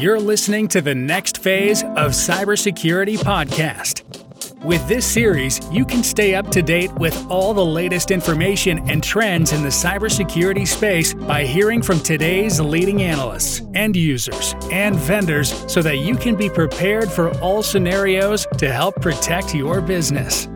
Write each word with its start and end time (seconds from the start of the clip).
You're 0.00 0.20
listening 0.20 0.68
to 0.68 0.80
the 0.80 0.94
next 0.94 1.38
phase 1.38 1.82
of 1.82 2.12
Cybersecurity 2.12 3.16
Podcast. 3.18 4.04
With 4.64 4.86
this 4.86 5.04
series, 5.04 5.60
you 5.72 5.84
can 5.84 6.04
stay 6.04 6.36
up 6.36 6.52
to 6.52 6.62
date 6.62 6.94
with 6.94 7.28
all 7.28 7.52
the 7.52 7.64
latest 7.64 8.12
information 8.12 8.88
and 8.88 9.02
trends 9.02 9.52
in 9.52 9.62
the 9.62 9.70
cybersecurity 9.70 10.68
space 10.68 11.14
by 11.14 11.44
hearing 11.44 11.82
from 11.82 11.98
today's 11.98 12.60
leading 12.60 13.02
analysts, 13.02 13.62
end 13.74 13.96
users, 13.96 14.54
and 14.70 14.94
vendors 14.94 15.52
so 15.66 15.82
that 15.82 15.98
you 15.98 16.14
can 16.14 16.36
be 16.36 16.48
prepared 16.48 17.10
for 17.10 17.36
all 17.40 17.60
scenarios 17.60 18.46
to 18.56 18.70
help 18.72 18.94
protect 19.02 19.52
your 19.52 19.80
business. 19.80 20.46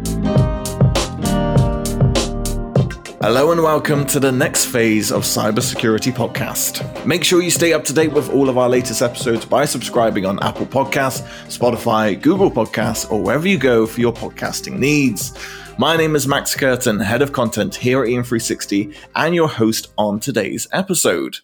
Hello 3.22 3.52
and 3.52 3.62
welcome 3.62 4.04
to 4.06 4.18
the 4.18 4.32
next 4.32 4.64
phase 4.64 5.12
of 5.12 5.22
Cybersecurity 5.22 6.12
Podcast. 6.12 7.06
Make 7.06 7.22
sure 7.22 7.40
you 7.40 7.52
stay 7.52 7.72
up 7.72 7.84
to 7.84 7.92
date 7.92 8.12
with 8.12 8.28
all 8.30 8.48
of 8.48 8.58
our 8.58 8.68
latest 8.68 9.00
episodes 9.00 9.44
by 9.44 9.64
subscribing 9.64 10.26
on 10.26 10.42
Apple 10.42 10.66
Podcasts, 10.66 11.22
Spotify, 11.46 12.20
Google 12.20 12.50
Podcasts, 12.50 13.08
or 13.12 13.22
wherever 13.22 13.46
you 13.46 13.58
go 13.58 13.86
for 13.86 14.00
your 14.00 14.12
podcasting 14.12 14.76
needs. 14.76 15.38
My 15.78 15.96
name 15.96 16.16
is 16.16 16.26
Max 16.26 16.56
Curtin, 16.56 16.98
Head 16.98 17.22
of 17.22 17.32
Content 17.32 17.76
here 17.76 18.02
at 18.02 18.08
EM360, 18.08 18.92
and 19.14 19.36
your 19.36 19.48
host 19.48 19.92
on 19.96 20.18
today's 20.18 20.66
episode. 20.72 21.36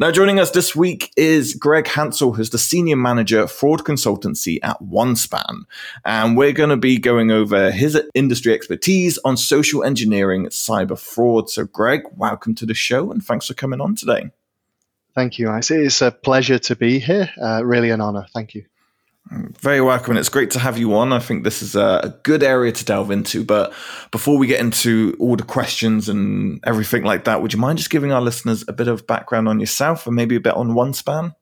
Now, 0.00 0.12
joining 0.12 0.38
us 0.38 0.52
this 0.52 0.76
week 0.76 1.10
is 1.16 1.54
Greg 1.54 1.86
Hancell, 1.86 2.36
who's 2.36 2.50
the 2.50 2.58
Senior 2.58 2.94
Manager 2.94 3.48
Fraud 3.48 3.82
Consultancy 3.82 4.60
at 4.62 4.78
OneSpan. 4.80 5.64
And 6.04 6.36
we're 6.36 6.52
going 6.52 6.70
to 6.70 6.76
be 6.76 6.98
going 6.98 7.32
over 7.32 7.72
his 7.72 8.00
industry 8.14 8.54
expertise 8.54 9.18
on 9.24 9.36
social 9.36 9.82
engineering 9.82 10.46
cyber 10.50 10.96
fraud. 10.96 11.50
So, 11.50 11.64
Greg, 11.64 12.02
welcome 12.14 12.54
to 12.54 12.64
the 12.64 12.74
show 12.74 13.10
and 13.10 13.24
thanks 13.24 13.48
for 13.48 13.54
coming 13.54 13.80
on 13.80 13.96
today. 13.96 14.30
Thank 15.16 15.40
you. 15.40 15.52
It's 15.52 16.00
a 16.00 16.12
pleasure 16.12 16.60
to 16.60 16.76
be 16.76 17.00
here. 17.00 17.32
Uh, 17.36 17.64
really 17.64 17.90
an 17.90 18.00
honor. 18.00 18.26
Thank 18.32 18.54
you. 18.54 18.66
Very 19.30 19.82
welcome, 19.82 20.12
and 20.12 20.18
it's 20.18 20.30
great 20.30 20.50
to 20.52 20.58
have 20.58 20.78
you 20.78 20.94
on. 20.94 21.12
I 21.12 21.18
think 21.18 21.44
this 21.44 21.60
is 21.60 21.76
a 21.76 22.18
good 22.22 22.42
area 22.42 22.72
to 22.72 22.84
delve 22.84 23.10
into. 23.10 23.44
But 23.44 23.74
before 24.10 24.38
we 24.38 24.46
get 24.46 24.60
into 24.60 25.16
all 25.20 25.36
the 25.36 25.42
questions 25.42 26.08
and 26.08 26.60
everything 26.64 27.02
like 27.02 27.24
that, 27.24 27.42
would 27.42 27.52
you 27.52 27.58
mind 27.58 27.78
just 27.78 27.90
giving 27.90 28.10
our 28.10 28.22
listeners 28.22 28.64
a 28.68 28.72
bit 28.72 28.88
of 28.88 29.06
background 29.06 29.46
on 29.46 29.60
yourself 29.60 30.06
and 30.06 30.16
maybe 30.16 30.36
a 30.36 30.40
bit 30.40 30.54
on 30.54 30.70
OneSpan? 30.70 31.34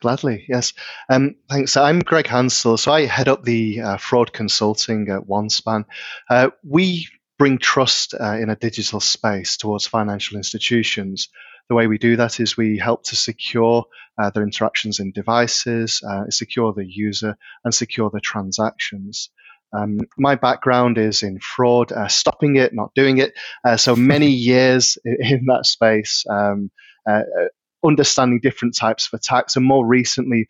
Gladly, 0.00 0.46
yes. 0.48 0.72
Um, 1.08 1.36
thanks. 1.48 1.76
I'm 1.76 2.00
Greg 2.00 2.26
Hancell. 2.26 2.78
So 2.78 2.92
I 2.92 3.06
head 3.06 3.28
up 3.28 3.44
the 3.44 3.82
uh, 3.82 3.96
fraud 3.98 4.32
consulting 4.32 5.08
at 5.08 5.22
OneSpan. 5.22 5.84
Uh, 6.28 6.50
we 6.64 7.06
bring 7.38 7.58
trust 7.58 8.14
uh, 8.18 8.34
in 8.34 8.50
a 8.50 8.56
digital 8.56 8.98
space 8.98 9.56
towards 9.56 9.86
financial 9.86 10.36
institutions 10.36 11.28
the 11.68 11.74
way 11.74 11.86
we 11.86 11.98
do 11.98 12.16
that 12.16 12.40
is 12.40 12.56
we 12.56 12.78
help 12.78 13.04
to 13.04 13.16
secure 13.16 13.84
uh, 14.18 14.30
their 14.30 14.42
interactions 14.42 15.00
in 15.00 15.12
devices, 15.12 16.02
uh, 16.02 16.24
secure 16.30 16.72
the 16.72 16.86
user, 16.86 17.36
and 17.64 17.74
secure 17.74 18.10
the 18.10 18.20
transactions. 18.20 19.30
Um, 19.72 20.00
my 20.16 20.34
background 20.34 20.96
is 20.96 21.22
in 21.22 21.40
fraud, 21.40 21.92
uh, 21.92 22.08
stopping 22.08 22.56
it, 22.56 22.72
not 22.72 22.94
doing 22.94 23.18
it. 23.18 23.34
Uh, 23.64 23.76
so 23.76 23.94
many 23.94 24.30
years 24.50 24.96
in 25.04 25.44
that 25.46 25.66
space, 25.66 26.24
um, 26.30 26.70
understanding 27.84 28.40
different 28.42 28.74
types 28.76 29.08
of 29.12 29.18
attacks, 29.18 29.56
and 29.56 29.64
more 29.64 29.86
recently, 29.86 30.48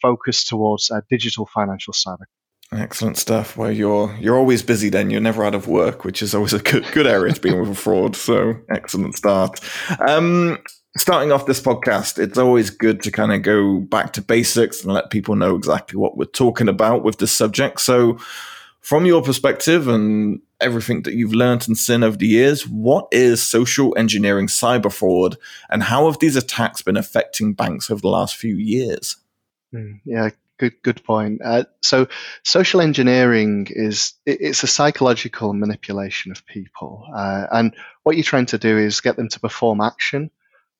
focused 0.00 0.48
towards 0.48 0.90
digital 1.10 1.48
financial 1.52 1.92
cyber 1.92 2.24
Excellent 2.72 3.18
stuff. 3.18 3.56
Where 3.56 3.70
you're 3.70 4.14
you're 4.16 4.38
always 4.38 4.62
busy, 4.62 4.88
then 4.88 5.10
you're 5.10 5.20
never 5.20 5.44
out 5.44 5.54
of 5.54 5.68
work, 5.68 6.04
which 6.04 6.22
is 6.22 6.34
always 6.34 6.52
a 6.52 6.58
good 6.58 6.86
good 6.92 7.06
area 7.06 7.32
to 7.32 7.40
be 7.40 7.50
in 7.50 7.60
with 7.60 7.70
a 7.70 7.74
fraud. 7.74 8.16
So 8.16 8.56
excellent 8.70 9.16
start. 9.16 9.60
Um, 10.00 10.58
starting 10.96 11.32
off 11.32 11.46
this 11.46 11.60
podcast, 11.60 12.18
it's 12.18 12.38
always 12.38 12.70
good 12.70 13.02
to 13.02 13.10
kind 13.10 13.32
of 13.32 13.42
go 13.42 13.80
back 13.80 14.12
to 14.14 14.22
basics 14.22 14.82
and 14.82 14.92
let 14.92 15.10
people 15.10 15.36
know 15.36 15.54
exactly 15.54 15.98
what 15.98 16.16
we're 16.16 16.24
talking 16.24 16.68
about 16.68 17.02
with 17.02 17.18
this 17.18 17.32
subject. 17.32 17.80
So, 17.80 18.18
from 18.80 19.06
your 19.06 19.22
perspective 19.22 19.86
and 19.86 20.40
everything 20.60 21.02
that 21.02 21.14
you've 21.14 21.34
learned 21.34 21.66
and 21.68 21.76
seen 21.76 22.02
over 22.02 22.16
the 22.16 22.26
years, 22.26 22.66
what 22.66 23.06
is 23.10 23.42
social 23.42 23.94
engineering 23.98 24.46
cyber 24.46 24.92
fraud, 24.92 25.36
and 25.68 25.82
how 25.82 26.06
have 26.06 26.18
these 26.20 26.36
attacks 26.36 26.82
been 26.82 26.96
affecting 26.96 27.52
banks 27.52 27.90
over 27.90 28.00
the 28.00 28.08
last 28.08 28.36
few 28.36 28.56
years? 28.56 29.16
Hmm, 29.72 29.94
yeah, 30.04 30.30
good 30.62 30.82
good 30.82 31.04
point. 31.04 31.40
Uh, 31.44 31.64
so 31.82 32.06
social 32.44 32.80
engineering 32.80 33.66
is 33.70 34.14
it's 34.24 34.62
a 34.62 34.68
psychological 34.68 35.52
manipulation 35.52 36.30
of 36.30 36.46
people, 36.46 37.04
uh, 37.14 37.46
and 37.50 37.74
what 38.04 38.16
you're 38.16 38.22
trying 38.22 38.46
to 38.46 38.58
do 38.58 38.78
is 38.78 39.00
get 39.00 39.16
them 39.16 39.28
to 39.28 39.40
perform 39.40 39.80
action 39.80 40.30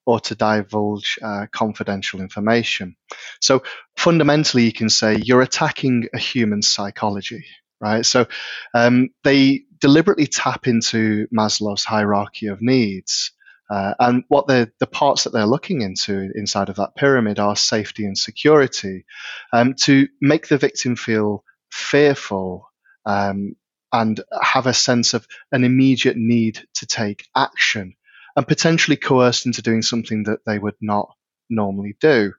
or 0.07 0.21
to 0.21 0.35
divulge 0.35 1.19
uh, 1.23 1.47
confidential 1.53 2.21
information. 2.21 2.97
So 3.41 3.63
fundamentally, 3.97 4.65
you 4.65 4.73
can 4.73 4.89
say 4.89 5.21
you're 5.23 5.43
attacking 5.43 6.09
a 6.15 6.19
human 6.19 6.63
psychology, 6.63 7.45
right? 7.81 8.07
So 8.07 8.27
um, 8.75 9.11
they 9.25 9.63
deliberately 9.81 10.27
tap 10.27 10.69
into 10.69 11.27
Maslow's 11.37 11.85
hierarchy 11.85 12.47
of 12.47 12.63
needs. 12.63 13.33
Uh, 13.73 13.95
and 14.01 14.25
what 14.29 14.47
the, 14.47 14.71
the 14.81 14.87
parts 14.87 15.25
that 15.25 15.33
they're 15.33 15.47
looking 15.47 15.81
into 15.81 16.31
inside 16.35 16.69
of 16.69 16.77
that 16.77 16.95
pyramid 16.95 17.39
are 17.39 17.57
safety 17.57 18.05
and 18.05 18.19
security 18.19 19.07
um, 19.55 19.73
to 19.73 20.07
make 20.21 20.47
the 20.49 20.59
victim 20.59 20.95
feel 20.95 21.43
fearful 21.71 22.67
um, 23.07 23.57
and 23.91 24.21
have 24.43 24.67
a 24.67 24.75
sense 24.75 25.15
of 25.15 25.27
an 25.53 25.65
immediate 25.65 26.19
need 26.19 26.61
to 26.75 26.85
take 26.85 27.27
action 27.35 27.95
and 28.37 28.47
potentially 28.47 28.97
coerced 28.97 29.47
into 29.47 29.63
doing 29.63 29.81
something 29.81 30.25
that 30.25 30.41
they 30.45 30.59
would 30.59 30.77
not 30.83 31.09
normally 31.49 31.97
do. 31.99 32.33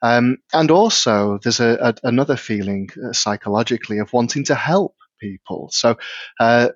Um, 0.00 0.38
and 0.54 0.70
also, 0.70 1.38
there's 1.42 1.60
a, 1.60 1.76
a, 1.80 2.08
another 2.08 2.36
feeling 2.36 2.88
uh, 2.96 3.12
psychologically 3.12 3.98
of 3.98 4.12
wanting 4.14 4.44
to 4.44 4.54
help 4.54 4.94
people. 5.20 5.68
So, 5.70 5.98
uh, 6.40 6.70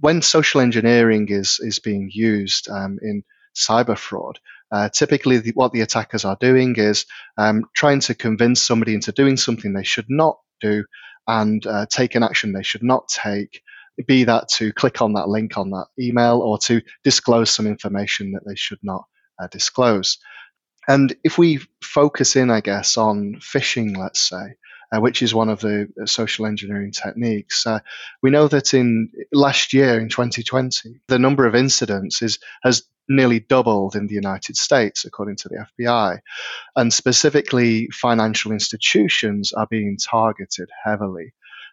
when 0.00 0.22
social 0.22 0.60
engineering 0.60 1.28
is 1.28 1.60
is 1.60 1.78
being 1.78 2.10
used 2.12 2.68
um, 2.70 2.98
in 3.02 3.22
cyber 3.54 3.96
fraud. 3.96 4.38
Uh, 4.70 4.88
typically, 4.88 5.38
the, 5.38 5.52
what 5.52 5.72
the 5.72 5.82
attackers 5.82 6.24
are 6.24 6.36
doing 6.40 6.74
is 6.76 7.04
um, 7.36 7.64
trying 7.74 8.00
to 8.00 8.14
convince 8.14 8.62
somebody 8.62 8.94
into 8.94 9.12
doing 9.12 9.36
something 9.36 9.72
they 9.72 9.84
should 9.84 10.06
not 10.08 10.38
do 10.60 10.84
and 11.26 11.66
uh, 11.66 11.86
take 11.86 12.14
an 12.14 12.22
action 12.22 12.52
they 12.52 12.62
should 12.62 12.82
not 12.82 13.06
take, 13.08 13.62
be 14.06 14.24
that 14.24 14.48
to 14.48 14.72
click 14.72 15.02
on 15.02 15.12
that 15.12 15.28
link 15.28 15.58
on 15.58 15.70
that 15.70 15.86
email 15.98 16.40
or 16.40 16.58
to 16.58 16.80
disclose 17.04 17.50
some 17.50 17.66
information 17.66 18.32
that 18.32 18.42
they 18.46 18.56
should 18.56 18.78
not 18.82 19.04
uh, 19.40 19.46
disclose. 19.48 20.18
And 20.88 21.14
if 21.22 21.38
we 21.38 21.60
focus 21.82 22.34
in, 22.34 22.50
I 22.50 22.60
guess, 22.60 22.96
on 22.96 23.36
phishing, 23.40 23.96
let's 23.96 24.20
say, 24.20 24.56
uh, 24.92 25.00
which 25.00 25.22
is 25.22 25.34
one 25.34 25.48
of 25.48 25.60
the 25.60 25.88
uh, 26.00 26.06
social 26.06 26.44
engineering 26.44 26.92
techniques. 26.92 27.66
Uh, 27.66 27.80
we 28.22 28.30
know 28.30 28.46
that 28.48 28.74
in 28.74 29.10
last 29.32 29.72
year, 29.72 29.98
in 29.98 30.08
2020, 30.08 31.00
the 31.08 31.18
number 31.18 31.46
of 31.46 31.54
incidents 31.54 32.20
is, 32.20 32.38
has 32.62 32.82
nearly 33.08 33.40
doubled 33.40 33.96
in 33.96 34.06
the 34.06 34.14
United 34.14 34.56
States, 34.56 35.04
according 35.04 35.36
to 35.36 35.48
the 35.48 35.66
FBI. 35.80 36.18
And 36.76 36.92
specifically, 36.92 37.88
financial 37.92 38.52
institutions 38.52 39.52
are 39.52 39.66
being 39.66 39.98
targeted 39.98 40.70
heavily. 40.84 41.32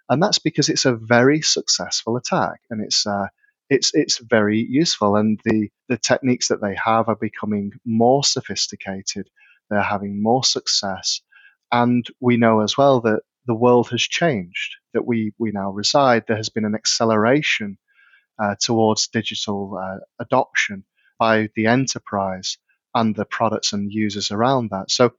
And 0.09 0.21
that's 0.21 0.39
because 0.39 0.69
it's 0.69 0.85
a 0.85 0.95
very 0.95 1.41
successful 1.41 2.17
attack 2.17 2.61
and 2.69 2.83
it's, 2.83 3.05
uh, 3.05 3.27
it's, 3.69 3.91
it's 3.93 4.17
very 4.17 4.65
useful. 4.67 5.15
And 5.15 5.39
the, 5.45 5.69
the 5.87 5.97
techniques 5.97 6.47
that 6.47 6.61
they 6.61 6.75
have 6.83 7.07
are 7.07 7.15
becoming 7.15 7.71
more 7.85 8.23
sophisticated, 8.23 9.29
they're 9.69 9.81
having 9.81 10.21
more 10.21 10.43
success. 10.43 11.21
And 11.71 12.05
we 12.19 12.37
know 12.37 12.61
as 12.61 12.75
well 12.75 13.01
that 13.01 13.21
the 13.45 13.53
world 13.53 13.89
has 13.89 14.01
changed, 14.01 14.75
that 14.93 15.05
we, 15.05 15.33
we 15.37 15.51
now 15.51 15.69
reside. 15.69 16.23
There 16.27 16.37
has 16.37 16.49
been 16.49 16.65
an 16.65 16.75
acceleration 16.75 17.77
uh, 18.41 18.55
towards 18.59 19.07
digital 19.07 19.77
uh, 19.77 19.99
adoption 20.19 20.85
by 21.19 21.49
the 21.55 21.67
enterprise 21.67 22.57
and 22.95 23.15
the 23.15 23.25
products 23.25 23.73
and 23.73 23.91
users 23.91 24.31
around 24.31 24.71
that. 24.71 24.89
So, 24.89 25.13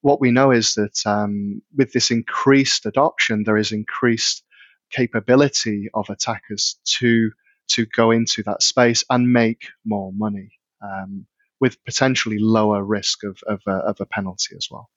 what 0.00 0.20
we 0.20 0.30
know 0.30 0.50
is 0.50 0.74
that 0.74 1.06
um, 1.06 1.62
with 1.76 1.92
this 1.92 2.10
increased 2.10 2.86
adoption, 2.86 3.44
there 3.44 3.56
is 3.56 3.72
increased 3.72 4.42
capability 4.90 5.88
of 5.94 6.10
attackers 6.10 6.78
to 6.98 7.30
to 7.68 7.86
go 7.86 8.10
into 8.10 8.42
that 8.42 8.62
space 8.62 9.04
and 9.08 9.32
make 9.32 9.68
more 9.84 10.12
money 10.12 10.50
um, 10.82 11.26
with 11.60 11.82
potentially 11.84 12.38
lower 12.38 12.82
risk 12.82 13.24
of 13.24 13.38
of 13.46 13.60
a, 13.66 13.72
of 13.72 14.00
a 14.00 14.06
penalty 14.06 14.56
as 14.56 14.68
well. 14.70 14.90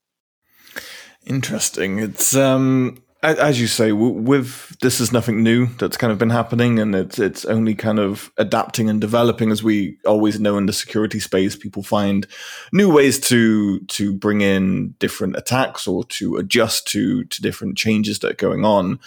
Interesting. 1.25 1.99
It's 1.99 2.35
um, 2.35 3.03
as 3.33 3.59
you 3.59 3.67
say, 3.67 3.91
with 3.91 4.77
this 4.79 4.99
is 4.99 5.11
nothing 5.11 5.43
new 5.43 5.67
that's 5.77 5.97
kind 5.97 6.11
of 6.11 6.17
been 6.17 6.29
happening, 6.29 6.79
and 6.79 6.95
it's 6.95 7.19
it's 7.19 7.45
only 7.45 7.75
kind 7.75 7.99
of 7.99 8.31
adapting 8.37 8.89
and 8.89 9.01
developing 9.01 9.51
as 9.51 9.63
we 9.63 9.97
always 10.05 10.39
know 10.39 10.57
in 10.57 10.65
the 10.65 10.73
security 10.73 11.19
space. 11.19 11.55
People 11.55 11.83
find 11.83 12.27
new 12.71 12.91
ways 12.91 13.19
to 13.21 13.79
to 13.79 14.13
bring 14.13 14.41
in 14.41 14.95
different 14.99 15.35
attacks 15.35 15.87
or 15.87 16.03
to 16.05 16.37
adjust 16.37 16.87
to 16.87 17.23
to 17.25 17.41
different 17.41 17.77
changes 17.77 18.19
that 18.19 18.31
are 18.31 18.35
going 18.35 18.65
on. 18.65 18.99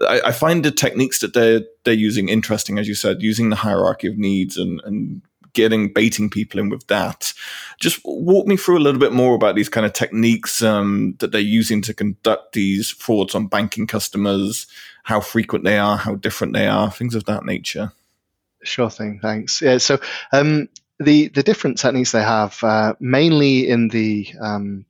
I, 0.00 0.20
I 0.26 0.32
find 0.32 0.64
the 0.64 0.70
techniques 0.70 1.20
that 1.20 1.34
they're 1.34 1.62
they're 1.84 1.94
using 1.94 2.28
interesting, 2.28 2.78
as 2.78 2.88
you 2.88 2.94
said, 2.94 3.22
using 3.22 3.50
the 3.50 3.56
hierarchy 3.56 4.08
of 4.08 4.18
needs 4.18 4.56
and 4.56 4.80
and 4.84 5.22
getting 5.54 5.92
baiting 5.92 6.28
people 6.28 6.60
in 6.60 6.68
with 6.68 6.86
that. 6.88 7.32
Just 7.80 8.00
walk 8.04 8.46
me 8.46 8.56
through 8.56 8.78
a 8.78 8.80
little 8.80 9.00
bit 9.00 9.12
more 9.12 9.34
about 9.34 9.54
these 9.54 9.68
kind 9.68 9.86
of 9.86 9.92
techniques 9.92 10.62
um, 10.62 11.16
that 11.20 11.32
they're 11.32 11.40
using 11.40 11.80
to 11.82 11.94
conduct 11.94 12.52
these 12.52 12.90
frauds 12.90 13.34
on 13.34 13.46
banking 13.46 13.86
customers, 13.86 14.66
how 15.04 15.20
frequent 15.20 15.64
they 15.64 15.78
are, 15.78 15.96
how 15.96 16.16
different 16.16 16.52
they 16.52 16.66
are, 16.66 16.90
things 16.90 17.14
of 17.14 17.24
that 17.24 17.44
nature. 17.44 17.92
Sure 18.62 18.90
thing, 18.90 19.20
thanks. 19.20 19.60
Yeah, 19.62 19.78
so 19.78 19.98
um, 20.32 20.68
the 20.98 21.28
the 21.28 21.42
different 21.42 21.78
techniques 21.78 22.12
they 22.12 22.22
have, 22.22 22.62
uh, 22.62 22.94
mainly 23.00 23.68
in 23.68 23.88
the 23.88 24.28
um, 24.40 24.86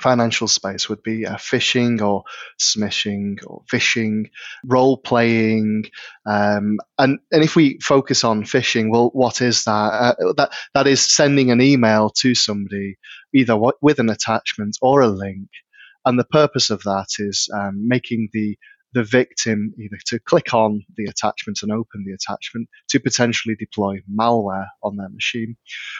financial 0.00 0.48
space 0.48 0.88
would 0.88 1.02
be 1.02 1.26
uh, 1.26 1.36
phishing 1.36 2.00
or 2.00 2.24
smishing 2.60 3.38
or 3.46 3.62
vishing, 3.70 4.30
role 4.64 4.96
playing, 4.96 5.84
um, 6.26 6.78
and 6.98 7.18
and 7.30 7.44
if 7.44 7.56
we 7.56 7.78
focus 7.80 8.24
on 8.24 8.44
phishing, 8.44 8.90
well, 8.90 9.10
what 9.12 9.40
is 9.40 9.64
that? 9.64 9.70
Uh, 10.20 10.32
that 10.36 10.50
that 10.74 10.86
is 10.86 11.06
sending 11.06 11.50
an 11.50 11.60
email 11.60 12.10
to 12.10 12.34
somebody 12.34 12.96
either 13.34 13.54
w- 13.54 13.72
with 13.80 13.98
an 13.98 14.10
attachment 14.10 14.76
or 14.80 15.00
a 15.00 15.08
link, 15.08 15.48
and 16.04 16.18
the 16.18 16.24
purpose 16.24 16.70
of 16.70 16.82
that 16.84 17.08
is 17.18 17.48
um, 17.54 17.88
making 17.88 18.28
the 18.32 18.56
the 18.92 19.04
victim 19.04 19.74
either 19.78 19.98
to 20.06 20.18
click 20.20 20.54
on 20.54 20.82
the 20.96 21.04
attachment 21.04 21.58
and 21.62 21.70
open 21.70 22.04
the 22.06 22.14
attachment 22.14 22.66
to 22.88 22.98
potentially 22.98 23.54
deploy 23.54 24.00
malware 24.10 24.68
on 24.82 24.96
their 24.96 25.10
machine, 25.10 25.54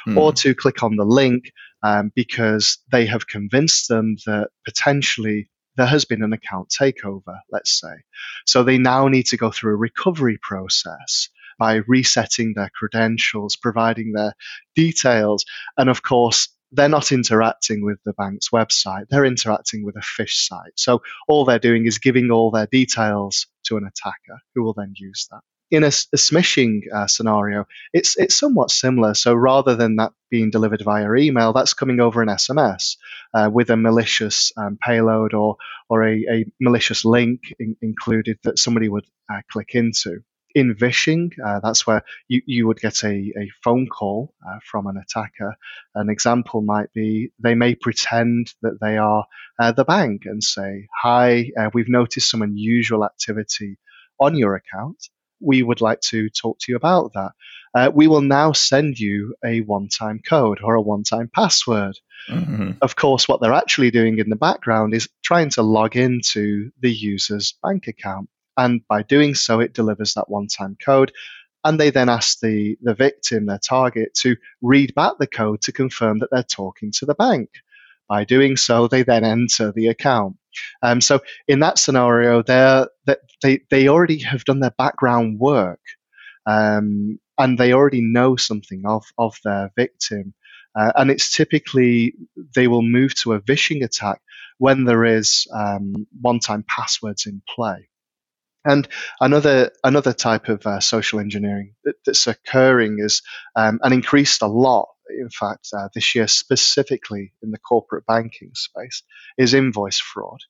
mm. 0.08 0.16
or 0.16 0.32
to 0.32 0.54
click 0.54 0.82
on 0.82 0.96
the 0.96 1.04
link 1.04 1.52
um, 1.86 2.10
because 2.16 2.78
they 2.90 3.06
have 3.06 3.28
convinced 3.28 3.88
them 3.88 4.16
that 4.26 4.48
potentially 4.64 5.48
there 5.76 5.86
has 5.86 6.04
been 6.04 6.24
an 6.24 6.32
account 6.32 6.68
takeover, 6.68 7.38
let's 7.52 7.80
say. 7.80 7.94
So 8.44 8.64
they 8.64 8.76
now 8.76 9.06
need 9.06 9.26
to 9.26 9.36
go 9.36 9.52
through 9.52 9.74
a 9.74 9.76
recovery 9.76 10.38
process 10.42 11.28
by 11.60 11.82
resetting 11.86 12.54
their 12.54 12.70
credentials, 12.74 13.54
providing 13.54 14.12
their 14.12 14.32
details, 14.74 15.44
and 15.78 15.88
of 15.88 16.02
course, 16.02 16.48
they're 16.72 16.88
not 16.88 17.12
interacting 17.12 17.84
with 17.84 17.98
the 18.04 18.12
bank's 18.14 18.50
website, 18.50 19.04
they're 19.08 19.24
interacting 19.24 19.84
with 19.84 19.94
a 19.96 20.00
phish 20.00 20.46
site. 20.48 20.72
So 20.74 21.02
all 21.28 21.44
they're 21.44 21.60
doing 21.60 21.86
is 21.86 21.98
giving 21.98 22.32
all 22.32 22.50
their 22.50 22.66
details 22.66 23.46
to 23.66 23.76
an 23.76 23.84
attacker 23.84 24.40
who 24.54 24.64
will 24.64 24.74
then 24.74 24.92
use 24.96 25.28
that. 25.30 25.40
In 25.70 25.82
a, 25.82 25.88
a 25.88 26.16
smishing 26.16 26.82
uh, 26.94 27.08
scenario, 27.08 27.66
it's 27.92 28.16
it's 28.16 28.38
somewhat 28.38 28.70
similar. 28.70 29.14
So 29.14 29.34
rather 29.34 29.74
than 29.74 29.96
that 29.96 30.12
being 30.30 30.50
delivered 30.50 30.82
via 30.82 31.12
email, 31.14 31.52
that's 31.52 31.74
coming 31.74 31.98
over 32.00 32.22
an 32.22 32.28
SMS 32.28 32.96
uh, 33.34 33.50
with 33.52 33.70
a 33.70 33.76
malicious 33.76 34.52
um, 34.56 34.78
payload 34.80 35.34
or 35.34 35.56
or 35.88 36.04
a, 36.04 36.24
a 36.30 36.44
malicious 36.60 37.04
link 37.04 37.40
in, 37.58 37.76
included 37.82 38.38
that 38.44 38.58
somebody 38.58 38.88
would 38.88 39.06
uh, 39.28 39.40
click 39.50 39.74
into 39.74 40.22
in 40.56 40.74
vishing, 40.74 41.30
uh, 41.44 41.60
that's 41.62 41.86
where 41.86 42.02
you, 42.28 42.40
you 42.46 42.66
would 42.66 42.80
get 42.80 43.04
a, 43.04 43.08
a 43.08 43.50
phone 43.62 43.86
call 43.86 44.32
uh, 44.48 44.58
from 44.64 44.86
an 44.86 44.96
attacker. 44.96 45.54
An 45.94 46.08
example 46.08 46.62
might 46.62 46.90
be 46.94 47.30
they 47.38 47.54
may 47.54 47.74
pretend 47.74 48.54
that 48.62 48.78
they 48.80 48.96
are 48.96 49.26
uh, 49.60 49.72
the 49.72 49.84
bank 49.84 50.22
and 50.24 50.42
say, 50.42 50.88
Hi, 51.02 51.50
we've 51.74 51.90
noticed 51.90 52.30
some 52.30 52.40
unusual 52.40 53.04
activity 53.04 53.76
on 54.18 54.34
your 54.34 54.54
account. 54.54 54.96
We 55.40 55.62
would 55.62 55.80
like 55.80 56.00
to 56.08 56.28
talk 56.30 56.58
to 56.60 56.72
you 56.72 56.76
about 56.76 57.12
that. 57.14 57.32
Uh, 57.74 57.90
we 57.94 58.06
will 58.06 58.22
now 58.22 58.52
send 58.52 58.98
you 58.98 59.34
a 59.44 59.60
one 59.60 59.88
time 59.88 60.20
code 60.26 60.60
or 60.62 60.74
a 60.74 60.82
one 60.82 61.02
time 61.02 61.30
password. 61.34 61.98
Mm-hmm. 62.30 62.72
Of 62.80 62.96
course, 62.96 63.28
what 63.28 63.40
they're 63.40 63.52
actually 63.52 63.90
doing 63.90 64.18
in 64.18 64.30
the 64.30 64.36
background 64.36 64.94
is 64.94 65.08
trying 65.22 65.50
to 65.50 65.62
log 65.62 65.94
into 65.94 66.70
the 66.80 66.90
user's 66.90 67.54
bank 67.62 67.86
account. 67.86 68.28
And 68.56 68.80
by 68.88 69.02
doing 69.02 69.34
so, 69.34 69.60
it 69.60 69.74
delivers 69.74 70.14
that 70.14 70.30
one 70.30 70.46
time 70.46 70.76
code. 70.82 71.12
And 71.64 71.78
they 71.78 71.90
then 71.90 72.08
ask 72.08 72.40
the, 72.40 72.78
the 72.80 72.94
victim, 72.94 73.46
their 73.46 73.58
target, 73.58 74.14
to 74.22 74.36
read 74.62 74.94
back 74.94 75.14
the 75.18 75.26
code 75.26 75.60
to 75.62 75.72
confirm 75.72 76.20
that 76.20 76.30
they're 76.30 76.44
talking 76.44 76.92
to 76.92 77.06
the 77.06 77.14
bank. 77.14 77.50
By 78.08 78.24
doing 78.24 78.56
so, 78.56 78.86
they 78.86 79.02
then 79.02 79.24
enter 79.24 79.72
the 79.72 79.88
account. 79.88 80.36
Um, 80.82 81.00
so 81.00 81.20
in 81.48 81.60
that 81.60 81.78
scenario, 81.78 82.42
they 82.42 82.84
they 83.42 83.60
they 83.70 83.88
already 83.88 84.18
have 84.18 84.44
done 84.44 84.60
their 84.60 84.74
background 84.76 85.38
work, 85.38 85.80
um, 86.46 87.18
and 87.38 87.58
they 87.58 87.72
already 87.72 88.00
know 88.02 88.36
something 88.36 88.82
of 88.86 89.04
of 89.18 89.36
their 89.44 89.70
victim. 89.76 90.34
Uh, 90.78 90.92
and 90.96 91.10
it's 91.10 91.34
typically 91.34 92.14
they 92.54 92.68
will 92.68 92.82
move 92.82 93.14
to 93.14 93.32
a 93.32 93.40
vishing 93.40 93.82
attack 93.82 94.20
when 94.58 94.84
there 94.84 95.04
is 95.04 95.46
um, 95.54 96.06
one-time 96.20 96.64
passwords 96.68 97.26
in 97.26 97.42
play. 97.48 97.88
And 98.64 98.88
another 99.20 99.70
another 99.84 100.12
type 100.12 100.48
of 100.48 100.66
uh, 100.66 100.80
social 100.80 101.20
engineering 101.20 101.74
that, 101.84 101.94
that's 102.04 102.26
occurring 102.26 102.98
is 102.98 103.22
um, 103.54 103.78
and 103.82 103.94
increased 103.94 104.42
a 104.42 104.48
lot, 104.48 104.88
in 105.10 105.30
fact, 105.30 105.68
uh, 105.76 105.88
this 105.94 106.14
year 106.14 106.26
specifically 106.26 107.32
in 107.42 107.50
the 107.50 107.58
corporate 107.58 108.06
banking 108.06 108.50
space, 108.54 109.02
is 109.38 109.54
invoice 109.54 109.98
fraud, 109.98 110.40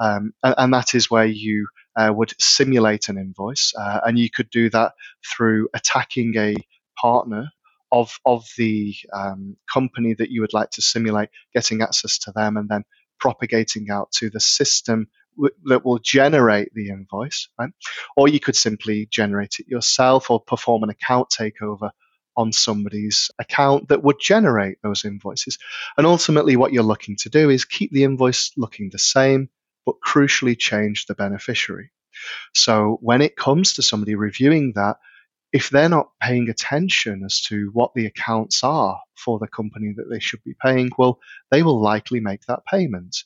um, 0.00 0.32
and, 0.42 0.54
and, 0.58 0.74
that 0.74 0.94
is 0.94 1.10
where 1.10 1.26
you 1.26 1.68
uh, 1.96 2.12
would 2.14 2.32
simulate 2.40 3.08
an 3.08 3.18
invoice, 3.18 3.72
uh, 3.78 4.00
and 4.04 4.18
you 4.18 4.30
could 4.30 4.50
do 4.50 4.70
that 4.70 4.92
through 5.24 5.68
attacking 5.74 6.36
a 6.36 6.54
partner 7.00 7.50
of 7.90 8.18
of 8.24 8.46
the 8.56 8.94
um, 9.12 9.56
company 9.72 10.14
that 10.14 10.30
you 10.30 10.40
would 10.40 10.54
like 10.54 10.70
to 10.70 10.82
simulate, 10.82 11.28
getting 11.54 11.82
access 11.82 12.18
to 12.18 12.32
them, 12.32 12.56
and 12.56 12.68
then 12.68 12.84
propagating 13.20 13.90
out 13.90 14.10
to 14.12 14.30
the 14.30 14.40
system 14.40 15.08
that 15.64 15.84
will 15.84 15.98
generate 15.98 16.72
the 16.74 16.88
invoice, 16.88 17.48
right? 17.58 17.70
Or 18.16 18.28
you 18.28 18.40
could 18.40 18.56
simply 18.56 19.06
generate 19.10 19.56
it 19.60 19.68
yourself 19.68 20.30
or 20.30 20.40
perform 20.40 20.82
an 20.82 20.90
account 20.90 21.30
takeover 21.30 21.90
on 22.36 22.52
somebody's 22.52 23.30
account 23.38 23.88
that 23.88 24.02
would 24.02 24.18
generate 24.20 24.78
those 24.82 25.04
invoices. 25.04 25.58
And 25.96 26.06
ultimately, 26.06 26.56
what 26.56 26.72
you're 26.72 26.82
looking 26.82 27.16
to 27.16 27.28
do 27.28 27.50
is 27.50 27.64
keep 27.64 27.92
the 27.92 28.04
invoice 28.04 28.52
looking 28.56 28.90
the 28.90 28.98
same, 28.98 29.48
but 29.84 29.96
crucially 30.06 30.58
change 30.58 31.06
the 31.06 31.14
beneficiary. 31.14 31.90
So 32.54 32.98
when 33.00 33.22
it 33.22 33.36
comes 33.36 33.74
to 33.74 33.82
somebody 33.82 34.14
reviewing 34.14 34.72
that, 34.76 34.96
if 35.52 35.68
they're 35.68 35.88
not 35.88 36.10
paying 36.20 36.48
attention 36.48 37.22
as 37.24 37.42
to 37.42 37.70
what 37.74 37.92
the 37.94 38.06
accounts 38.06 38.64
are 38.64 38.98
for 39.14 39.38
the 39.38 39.46
company 39.46 39.92
that 39.96 40.08
they 40.10 40.18
should 40.18 40.42
be 40.44 40.54
paying, 40.62 40.90
well, 40.96 41.20
they 41.50 41.62
will 41.62 41.80
likely 41.80 42.20
make 42.20 42.40
that 42.46 42.64
payment. 42.64 43.24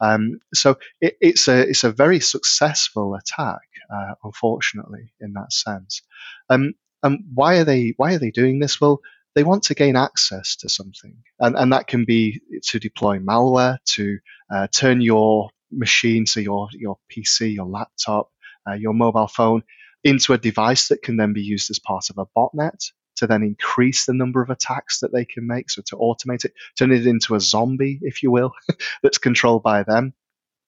Um, 0.00 0.40
so 0.52 0.78
it, 1.00 1.16
it's 1.20 1.46
a 1.46 1.68
it's 1.68 1.84
a 1.84 1.92
very 1.92 2.18
successful 2.18 3.14
attack, 3.14 3.62
uh, 3.94 4.14
unfortunately, 4.24 5.12
in 5.20 5.34
that 5.34 5.52
sense. 5.52 6.02
Um, 6.50 6.74
and 7.02 7.24
why 7.34 7.58
are 7.58 7.64
they 7.64 7.94
why 7.96 8.14
are 8.14 8.18
they 8.18 8.30
doing 8.30 8.58
this? 8.58 8.80
Well, 8.80 9.00
they 9.34 9.44
want 9.44 9.64
to 9.64 9.74
gain 9.74 9.96
access 9.96 10.56
to 10.56 10.68
something, 10.68 11.16
and 11.40 11.56
and 11.56 11.72
that 11.72 11.86
can 11.86 12.04
be 12.04 12.40
to 12.64 12.78
deploy 12.78 13.18
malware, 13.18 13.78
to 13.94 14.18
uh, 14.52 14.66
turn 14.68 15.00
your 15.00 15.50
machine, 15.70 16.26
so 16.26 16.40
your 16.40 16.68
your 16.72 16.98
PC, 17.10 17.54
your 17.54 17.66
laptop, 17.66 18.30
uh, 18.68 18.74
your 18.74 18.94
mobile 18.94 19.28
phone 19.28 19.62
into 20.04 20.32
a 20.32 20.38
device 20.38 20.88
that 20.88 21.02
can 21.02 21.16
then 21.16 21.32
be 21.32 21.42
used 21.42 21.70
as 21.70 21.78
part 21.78 22.08
of 22.10 22.18
a 22.18 22.26
botnet 22.36 22.92
to 23.16 23.26
then 23.26 23.42
increase 23.42 24.06
the 24.06 24.14
number 24.14 24.40
of 24.40 24.50
attacks 24.50 25.00
that 25.00 25.12
they 25.12 25.24
can 25.24 25.46
make. 25.46 25.70
So 25.70 25.82
to 25.86 25.96
automate 25.96 26.44
it, 26.44 26.52
turn 26.78 26.92
it 26.92 27.06
into 27.06 27.34
a 27.34 27.40
zombie, 27.40 27.98
if 28.02 28.22
you 28.22 28.30
will, 28.30 28.52
that's 29.02 29.18
controlled 29.18 29.62
by 29.62 29.82
them, 29.82 30.14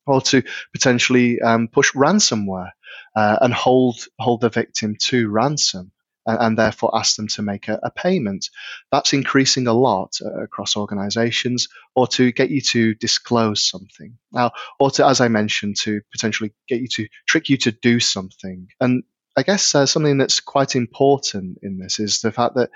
or 0.06 0.20
to 0.22 0.42
potentially 0.72 1.40
um, 1.40 1.68
push 1.68 1.92
ransomware 1.92 2.70
uh, 3.16 3.38
and 3.40 3.54
hold 3.54 4.06
hold 4.18 4.40
the 4.40 4.48
victim 4.48 4.96
to 5.06 5.28
ransom. 5.28 5.92
And, 6.26 6.58
therefore 6.58 6.96
ask 6.96 7.16
them 7.16 7.28
to 7.28 7.42
make 7.42 7.68
a, 7.68 7.80
a 7.82 7.90
payment. 7.90 8.50
That's 8.92 9.12
increasing 9.12 9.66
a 9.66 9.72
lot 9.72 10.18
uh, 10.24 10.42
across 10.42 10.76
organizations, 10.76 11.68
or 11.94 12.06
to 12.08 12.30
get 12.30 12.50
you 12.50 12.60
to 12.60 12.94
disclose 12.94 13.68
something. 13.68 14.16
Now, 14.30 14.52
or 14.78 14.90
to, 14.92 15.06
as 15.06 15.20
I 15.20 15.28
mentioned, 15.28 15.76
to 15.80 16.00
potentially 16.12 16.52
get 16.68 16.80
you 16.80 16.88
to 16.88 17.08
trick 17.26 17.48
you 17.48 17.56
to 17.58 17.72
do 17.72 18.00
something. 18.00 18.68
And 18.80 19.02
I 19.36 19.42
guess 19.42 19.74
uh, 19.74 19.86
something 19.86 20.18
that's 20.18 20.40
quite 20.40 20.76
important 20.76 21.58
in 21.62 21.78
this 21.78 21.98
is 21.98 22.20
the 22.20 22.32
fact 22.32 22.54
that 22.56 22.70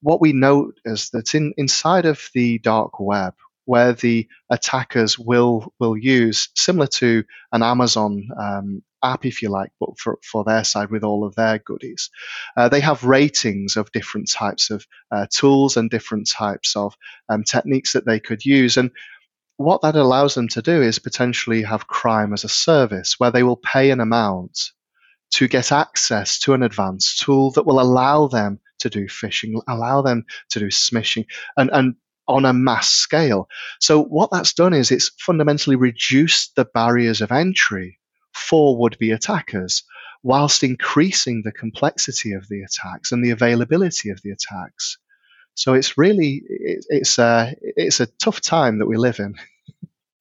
what 0.00 0.20
we 0.20 0.32
note 0.32 0.80
is 0.84 1.10
that 1.10 1.34
in, 1.34 1.52
inside 1.56 2.06
of 2.06 2.30
the 2.34 2.58
dark 2.58 3.00
web, 3.00 3.34
where 3.64 3.92
the 3.92 4.26
attackers 4.48 5.18
will 5.18 5.74
will 5.78 5.96
use 5.96 6.48
similar 6.54 6.86
to 6.86 7.22
an 7.52 7.62
Amazon 7.62 8.28
um, 8.40 8.82
app, 9.02 9.24
if 9.24 9.42
you 9.42 9.48
like, 9.48 9.70
but 9.80 9.98
for, 9.98 10.18
for 10.22 10.44
their 10.44 10.64
side 10.64 10.90
with 10.90 11.04
all 11.04 11.24
of 11.24 11.34
their 11.34 11.58
goodies. 11.58 12.10
Uh, 12.56 12.68
they 12.68 12.80
have 12.80 13.04
ratings 13.04 13.76
of 13.76 13.92
different 13.92 14.30
types 14.30 14.70
of 14.70 14.86
uh, 15.10 15.26
tools 15.30 15.76
and 15.76 15.90
different 15.90 16.28
types 16.28 16.76
of 16.76 16.94
um, 17.28 17.44
techniques 17.44 17.92
that 17.92 18.06
they 18.06 18.20
could 18.20 18.44
use. 18.44 18.76
And 18.76 18.90
what 19.56 19.82
that 19.82 19.96
allows 19.96 20.34
them 20.34 20.48
to 20.48 20.62
do 20.62 20.82
is 20.82 20.98
potentially 20.98 21.62
have 21.62 21.88
crime 21.88 22.32
as 22.32 22.44
a 22.44 22.48
service, 22.48 23.16
where 23.18 23.30
they 23.30 23.42
will 23.42 23.56
pay 23.56 23.90
an 23.90 24.00
amount 24.00 24.70
to 25.30 25.48
get 25.48 25.72
access 25.72 26.38
to 26.40 26.54
an 26.54 26.62
advanced 26.62 27.20
tool 27.20 27.50
that 27.52 27.66
will 27.66 27.80
allow 27.80 28.28
them 28.28 28.60
to 28.78 28.88
do 28.88 29.06
phishing, 29.06 29.60
allow 29.68 30.02
them 30.02 30.24
to 30.50 30.60
do 30.60 30.68
smishing, 30.68 31.26
and, 31.56 31.70
and 31.72 31.96
on 32.28 32.44
a 32.44 32.52
mass 32.52 32.90
scale. 32.90 33.48
So 33.80 34.02
what 34.02 34.30
that's 34.30 34.52
done 34.52 34.74
is 34.74 34.90
it's 34.90 35.10
fundamentally 35.18 35.76
reduced 35.76 36.54
the 36.54 36.66
barriers 36.66 37.20
of 37.20 37.32
entry 37.32 37.98
for 38.38 38.76
would-be 38.78 39.10
attackers, 39.10 39.82
whilst 40.22 40.62
increasing 40.62 41.42
the 41.44 41.52
complexity 41.52 42.32
of 42.32 42.48
the 42.48 42.62
attacks 42.62 43.12
and 43.12 43.24
the 43.24 43.30
availability 43.30 44.10
of 44.10 44.20
the 44.22 44.30
attacks. 44.30 44.98
So 45.54 45.74
it's 45.74 45.98
really 45.98 46.42
it, 46.48 46.86
it's 46.88 47.18
a 47.18 47.54
it's 47.60 48.00
a 48.00 48.06
tough 48.06 48.40
time 48.40 48.78
that 48.78 48.86
we 48.86 48.96
live 48.96 49.18
in. 49.18 49.34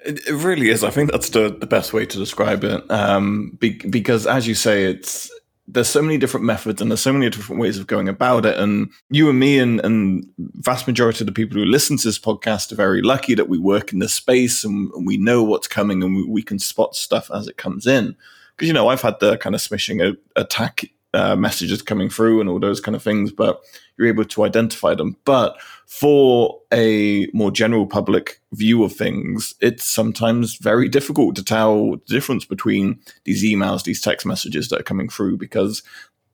It, 0.05 0.27
it 0.27 0.33
really 0.33 0.69
is. 0.69 0.83
I 0.83 0.91
think 0.91 1.11
that's 1.11 1.31
the, 1.31 1.49
the 1.49 1.65
best 1.65 1.91
way 1.91 2.05
to 2.05 2.17
describe 2.19 2.63
it. 2.63 2.89
Um, 2.89 3.57
be, 3.59 3.71
because 3.71 4.27
as 4.27 4.47
you 4.47 4.53
say, 4.53 4.85
it's 4.85 5.29
there's 5.67 5.89
so 5.89 6.01
many 6.01 6.17
different 6.17 6.45
methods 6.45 6.81
and 6.81 6.89
there's 6.89 7.01
so 7.01 7.11
many 7.11 7.29
different 7.29 7.61
ways 7.61 7.77
of 7.77 7.87
going 7.87 8.07
about 8.07 8.45
it. 8.45 8.57
And 8.57 8.89
you 9.09 9.29
and 9.29 9.37
me 9.37 9.59
and, 9.59 9.81
and 9.81 10.25
vast 10.37 10.87
majority 10.87 11.21
of 11.21 11.25
the 11.25 11.33
people 11.33 11.57
who 11.57 11.65
listen 11.65 11.97
to 11.97 12.07
this 12.07 12.19
podcast 12.19 12.71
are 12.71 12.75
very 12.75 13.01
lucky 13.01 13.35
that 13.35 13.49
we 13.49 13.57
work 13.57 13.91
in 13.91 13.99
this 13.99 14.13
space 14.13 14.63
and, 14.63 14.89
and 14.93 15.05
we 15.05 15.17
know 15.17 15.43
what's 15.43 15.67
coming 15.67 16.01
and 16.01 16.15
we, 16.15 16.23
we, 16.23 16.41
can 16.41 16.57
spot 16.57 16.95
stuff 16.95 17.29
as 17.33 17.47
it 17.47 17.57
comes 17.57 17.85
in. 17.85 18.15
Because, 18.55 18.69
you 18.69 18.73
know, 18.73 18.87
I've 18.87 19.01
had 19.01 19.19
the 19.19 19.37
kind 19.37 19.53
of 19.55 19.61
smishing 19.61 20.15
attack 20.37 20.85
uh, 21.13 21.35
messages 21.35 21.81
coming 21.81 22.09
through 22.09 22.41
and 22.41 22.49
all 22.49 22.59
those 22.59 22.79
kind 22.79 22.95
of 22.95 23.01
things, 23.01 23.31
but 23.31 23.61
you're 23.97 24.07
able 24.07 24.25
to 24.25 24.43
identify 24.43 24.93
them. 24.93 25.17
But 25.25 25.57
for 25.87 26.59
a 26.71 27.27
more 27.33 27.49
general 27.49 27.87
public 27.87 28.41
view 28.51 28.83
of 28.83 28.93
things, 28.93 29.53
it's 29.61 29.85
sometimes 29.85 30.55
very 30.57 30.89
difficult 30.89 31.35
to 31.37 31.43
tell 31.43 31.91
the 31.91 32.01
difference 32.07 32.45
between 32.45 32.99
these 33.23 33.43
emails, 33.43 33.83
these 33.83 34.01
text 34.01 34.25
messages 34.25 34.69
that 34.69 34.81
are 34.81 34.83
coming 34.83 35.09
through 35.09 35.37
because 35.37 35.81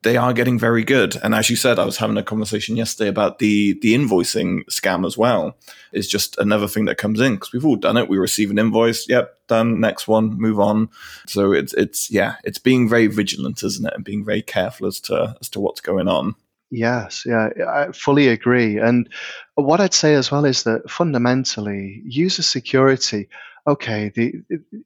they 0.04 0.16
are 0.16 0.32
getting 0.32 0.58
very 0.58 0.84
good. 0.84 1.16
And 1.22 1.34
as 1.34 1.50
you 1.50 1.56
said, 1.56 1.78
I 1.78 1.84
was 1.84 1.96
having 1.96 2.16
a 2.16 2.22
conversation 2.22 2.76
yesterday 2.76 3.08
about 3.08 3.40
the 3.40 3.78
the 3.80 3.94
invoicing 3.94 4.64
scam 4.66 5.04
as 5.04 5.18
well. 5.18 5.56
Is 5.92 6.08
just 6.08 6.38
another 6.38 6.68
thing 6.68 6.84
that 6.84 6.98
comes 6.98 7.20
in 7.20 7.34
because 7.34 7.52
we've 7.52 7.66
all 7.66 7.76
done 7.76 7.96
it. 7.96 8.08
We 8.08 8.18
receive 8.18 8.50
an 8.50 8.58
invoice, 8.58 9.08
yep, 9.08 9.38
done. 9.48 9.80
Next 9.80 10.06
one, 10.06 10.38
move 10.38 10.60
on. 10.60 10.90
So 11.26 11.52
it's 11.52 11.74
it's 11.74 12.10
yeah, 12.10 12.36
it's 12.44 12.58
being 12.58 12.88
very 12.88 13.08
vigilant, 13.08 13.62
isn't 13.62 13.86
it, 13.86 13.94
and 13.94 14.04
being 14.04 14.24
very 14.24 14.42
careful 14.42 14.86
as 14.86 15.00
to 15.00 15.36
as 15.40 15.48
to 15.50 15.60
what's 15.60 15.80
going 15.80 16.06
on. 16.06 16.36
Yes, 16.76 17.22
yeah, 17.24 17.50
I 17.68 17.92
fully 17.92 18.28
agree. 18.28 18.78
And 18.78 19.08
what 19.54 19.80
I'd 19.80 19.94
say 19.94 20.14
as 20.14 20.30
well 20.32 20.44
is 20.44 20.64
that 20.64 20.90
fundamentally, 20.90 22.02
user 22.04 22.42
security, 22.42 23.28
okay, 23.66 24.08
the, 24.14 24.32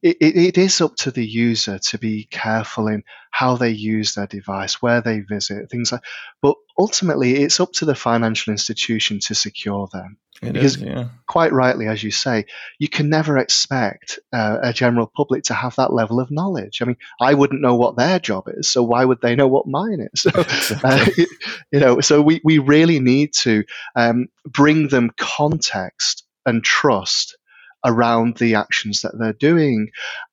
it, 0.03 0.17
it 0.21 0.57
is 0.59 0.81
up 0.81 0.95
to 0.97 1.11
the 1.11 1.25
user 1.25 1.79
to 1.79 1.97
be 1.97 2.25
careful 2.29 2.87
in 2.87 3.03
how 3.31 3.55
they 3.55 3.71
use 3.71 4.13
their 4.13 4.27
device, 4.27 4.81
where 4.83 5.01
they 5.01 5.21
visit, 5.21 5.71
things 5.71 5.91
like. 5.91 6.01
But 6.43 6.55
ultimately, 6.77 7.37
it's 7.37 7.59
up 7.59 7.71
to 7.73 7.85
the 7.85 7.95
financial 7.95 8.51
institution 8.51 9.19
to 9.21 9.33
secure 9.33 9.87
them. 9.91 10.17
It 10.41 10.53
because 10.53 10.77
is, 10.77 10.81
yeah. 10.83 11.09
quite 11.27 11.51
rightly, 11.51 11.87
as 11.87 12.01
you 12.01 12.11
say, 12.11 12.45
you 12.77 12.87
can 12.87 13.09
never 13.09 13.37
expect 13.37 14.19
uh, 14.31 14.57
a 14.61 14.73
general 14.73 15.11
public 15.13 15.43
to 15.45 15.53
have 15.53 15.75
that 15.75 15.91
level 15.91 16.19
of 16.19 16.31
knowledge. 16.31 16.81
I 16.81 16.85
mean, 16.85 16.97
I 17.19 17.33
wouldn't 17.33 17.61
know 17.61 17.75
what 17.75 17.97
their 17.97 18.19
job 18.19 18.45
is, 18.47 18.69
so 18.69 18.83
why 18.83 19.03
would 19.03 19.21
they 19.21 19.35
know 19.35 19.47
what 19.47 19.67
mine 19.67 20.07
is? 20.13 20.21
So, 20.21 20.31
uh, 20.83 21.05
you 21.71 21.79
know, 21.79 21.99
so 21.99 22.21
we, 22.21 22.39
we 22.43 22.59
really 22.59 22.99
need 22.99 23.33
to 23.41 23.63
um, 23.95 24.27
bring 24.45 24.87
them 24.87 25.11
context 25.17 26.23
and 26.45 26.63
trust 26.63 27.37
around 27.85 28.37
the 28.37 28.55
actions 28.55 29.01
that 29.01 29.17
they're 29.17 29.33
doing, 29.33 29.89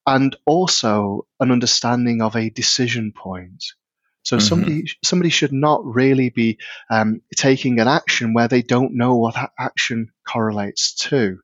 and 0.07 0.37
also 0.47 1.27
an 1.41 1.51
understanding 1.51 2.23
of 2.23 2.37
a 2.37 2.51
decision 2.51 3.13
point. 3.13 3.65
So 4.27 4.39
mm-hmm. 4.39 4.47
somebody 4.47 4.85
somebody 5.05 5.31
should 5.31 5.53
not 5.53 5.85
really 5.85 6.31
be 6.31 6.59
um, 6.91 7.23
taking 7.37 7.79
an 7.79 7.87
action 7.87 8.35
where 8.35 8.49
they 8.49 8.61
don't 8.61 8.97
know 8.97 9.15
what 9.15 9.35
that 9.35 9.53
action 9.57 10.11
correlates 10.27 10.95
to. 11.11 11.39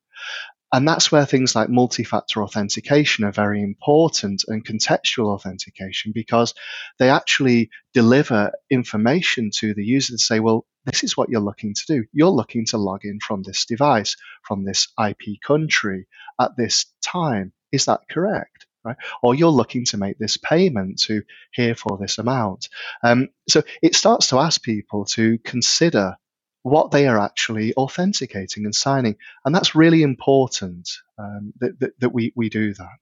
And 0.72 0.88
that's 0.88 1.12
where 1.12 1.24
things 1.24 1.54
like 1.54 1.68
multi 1.68 2.02
factor 2.02 2.42
authentication 2.42 3.24
are 3.24 3.30
very 3.30 3.62
important 3.62 4.42
and 4.48 4.66
contextual 4.66 5.32
authentication 5.32 6.10
because 6.12 6.54
they 6.98 7.08
actually 7.08 7.70
deliver 7.94 8.50
information 8.68 9.50
to 9.58 9.74
the 9.74 9.84
user 9.84 10.14
to 10.14 10.18
say, 10.18 10.40
well, 10.40 10.66
this 10.84 11.04
is 11.04 11.16
what 11.16 11.28
you're 11.28 11.40
looking 11.40 11.74
to 11.74 11.82
do. 11.86 12.04
You're 12.12 12.30
looking 12.30 12.66
to 12.66 12.78
log 12.78 13.04
in 13.04 13.20
from 13.20 13.42
this 13.42 13.64
device, 13.64 14.16
from 14.42 14.64
this 14.64 14.88
IP 14.98 15.40
country 15.46 16.08
at 16.40 16.56
this 16.56 16.86
time. 17.04 17.52
Is 17.70 17.84
that 17.84 18.00
correct? 18.10 18.66
Right? 18.84 18.96
Or 19.22 19.34
you're 19.34 19.50
looking 19.50 19.84
to 19.86 19.96
make 19.96 20.18
this 20.18 20.36
payment 20.36 21.00
to 21.02 21.22
here 21.52 21.74
for 21.74 21.98
this 21.98 22.18
amount. 22.18 22.68
Um, 23.02 23.28
so 23.48 23.62
it 23.82 23.94
starts 23.94 24.28
to 24.28 24.38
ask 24.38 24.62
people 24.62 25.04
to 25.06 25.38
consider 25.38 26.16
what 26.62 26.92
they 26.92 27.08
are 27.08 27.18
actually 27.18 27.74
authenticating 27.74 28.64
and 28.64 28.74
signing, 28.74 29.16
and 29.44 29.54
that's 29.54 29.74
really 29.74 30.02
important 30.02 30.88
um, 31.18 31.52
that, 31.60 31.78
that, 31.80 32.00
that 32.00 32.10
we, 32.10 32.32
we 32.36 32.48
do 32.48 32.74
that. 32.74 33.01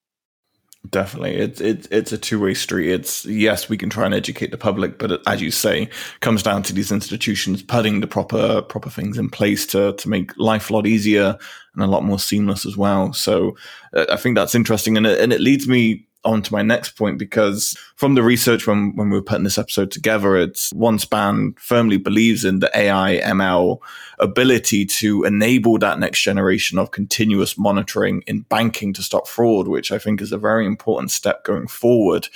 Definitely, 0.89 1.37
it's 1.37 1.61
it, 1.61 1.87
it's 1.91 2.11
a 2.11 2.17
two 2.17 2.41
way 2.41 2.55
street. 2.55 2.91
It's 2.91 3.27
yes, 3.27 3.69
we 3.69 3.77
can 3.77 3.91
try 3.91 4.07
and 4.07 4.15
educate 4.15 4.51
the 4.51 4.57
public, 4.57 4.99
but 4.99 5.13
it, 5.13 5.21
as 5.27 5.43
you 5.43 5.51
say, 5.51 5.91
comes 6.21 6.43
down 6.43 6.63
to 6.65 6.73
these 6.73 6.91
institutions 6.91 7.63
putting 7.63 8.01
the 8.01 8.07
proper 8.07 8.63
proper 8.63 8.89
things 8.89 9.19
in 9.19 9.29
place 9.29 9.67
to 9.67 9.93
to 9.93 10.09
make 10.09 10.35
life 10.39 10.71
a 10.71 10.73
lot 10.73 10.87
easier 10.87 11.37
and 11.75 11.85
a 11.85 11.87
lot 11.87 12.03
more 12.03 12.19
seamless 12.19 12.65
as 12.65 12.79
well. 12.79 13.13
So 13.13 13.59
uh, 13.93 14.07
I 14.09 14.17
think 14.17 14.37
that's 14.37 14.55
interesting, 14.55 14.97
and 14.97 15.07
it, 15.07 15.21
and 15.21 15.35
it 15.35 15.43
leads 15.43 15.69
me 15.69 16.09
on 16.25 16.43
to 16.43 16.53
my 16.53 16.63
next 16.63 16.91
point 16.97 17.19
because 17.19 17.77
from 17.97 18.15
the 18.15 18.23
research 18.23 18.67
when, 18.67 18.95
when 18.97 19.09
we 19.11 19.17
were 19.17 19.23
putting 19.23 19.45
this 19.45 19.59
episode 19.59 19.91
together, 19.91 20.37
it's 20.37 20.73
OneSpan 20.73 21.59
firmly 21.59 21.97
believes 21.97 22.45
in 22.45 22.61
the 22.61 22.71
AI 22.77 23.21
ML 23.25 23.79
ability 24.19 24.85
to 24.85 25.25
enable 25.25 25.79
that 25.79 25.99
next 25.99 26.21
generation 26.23 26.79
of 26.79 26.91
continuous 26.91 27.57
monitoring 27.57 28.23
in 28.27 28.41
banking 28.43 28.93
to 28.95 29.03
stop 29.03 29.27
fraud, 29.27 29.69
which 29.69 29.93
I 29.93 29.99
think 29.99 30.21
is 30.21 30.33
a 30.33 30.39
very 30.39 30.67
important 30.67 31.11
step 31.11 31.45
going 31.45 31.69
forward. 31.69 32.29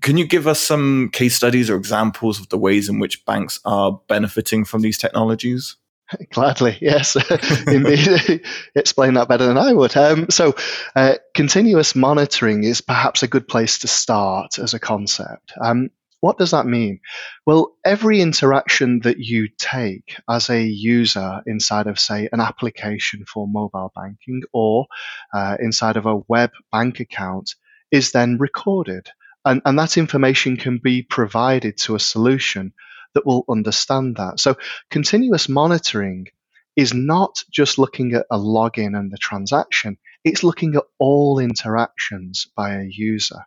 Can 0.00 0.16
you 0.16 0.26
give 0.26 0.46
us 0.46 0.60
some 0.60 1.08
case 1.12 1.34
studies 1.34 1.70
or 1.70 1.76
examples 1.76 2.38
of 2.38 2.48
the 2.50 2.58
ways 2.58 2.88
in 2.88 2.98
which 2.98 3.24
banks 3.24 3.58
are 3.64 4.00
benefiting 4.06 4.64
from 4.64 4.82
these 4.82 4.98
technologies? 4.98 5.76
Gladly, 6.30 6.78
yes, 6.80 7.16
indeed. 7.66 8.42
Explain 8.74 9.14
that 9.14 9.28
better 9.28 9.46
than 9.46 9.58
I 9.58 9.72
would. 9.72 9.96
Um, 9.96 10.30
so, 10.30 10.54
uh, 10.96 11.16
continuous 11.34 11.94
monitoring 11.94 12.64
is 12.64 12.80
perhaps 12.80 13.22
a 13.22 13.28
good 13.28 13.46
place 13.46 13.78
to 13.80 13.88
start 13.88 14.58
as 14.58 14.74
a 14.74 14.78
concept. 14.78 15.52
Um, 15.60 15.90
what 16.20 16.38
does 16.38 16.50
that 16.50 16.66
mean? 16.66 17.00
Well, 17.46 17.76
every 17.84 18.20
interaction 18.20 19.00
that 19.00 19.18
you 19.18 19.48
take 19.56 20.16
as 20.28 20.50
a 20.50 20.60
user 20.60 21.42
inside 21.46 21.86
of, 21.86 22.00
say, 22.00 22.28
an 22.32 22.40
application 22.40 23.24
for 23.24 23.46
mobile 23.46 23.92
banking 23.94 24.42
or 24.52 24.86
uh, 25.32 25.56
inside 25.60 25.96
of 25.96 26.06
a 26.06 26.20
web 26.26 26.50
bank 26.72 26.98
account 26.98 27.54
is 27.92 28.10
then 28.10 28.36
recorded. 28.38 29.08
And, 29.44 29.62
and 29.64 29.78
that 29.78 29.96
information 29.96 30.56
can 30.56 30.78
be 30.78 31.02
provided 31.02 31.76
to 31.78 31.94
a 31.94 32.00
solution 32.00 32.72
that 33.18 33.26
will 33.26 33.44
understand 33.48 34.16
that. 34.16 34.38
So 34.38 34.56
continuous 34.90 35.48
monitoring 35.48 36.28
is 36.76 36.94
not 36.94 37.42
just 37.50 37.76
looking 37.76 38.14
at 38.14 38.26
a 38.30 38.38
login 38.38 38.96
and 38.96 39.10
the 39.10 39.18
transaction, 39.18 39.98
it's 40.22 40.44
looking 40.44 40.76
at 40.76 40.84
all 41.00 41.40
interactions 41.40 42.46
by 42.56 42.74
a 42.74 42.86
user. 42.88 43.40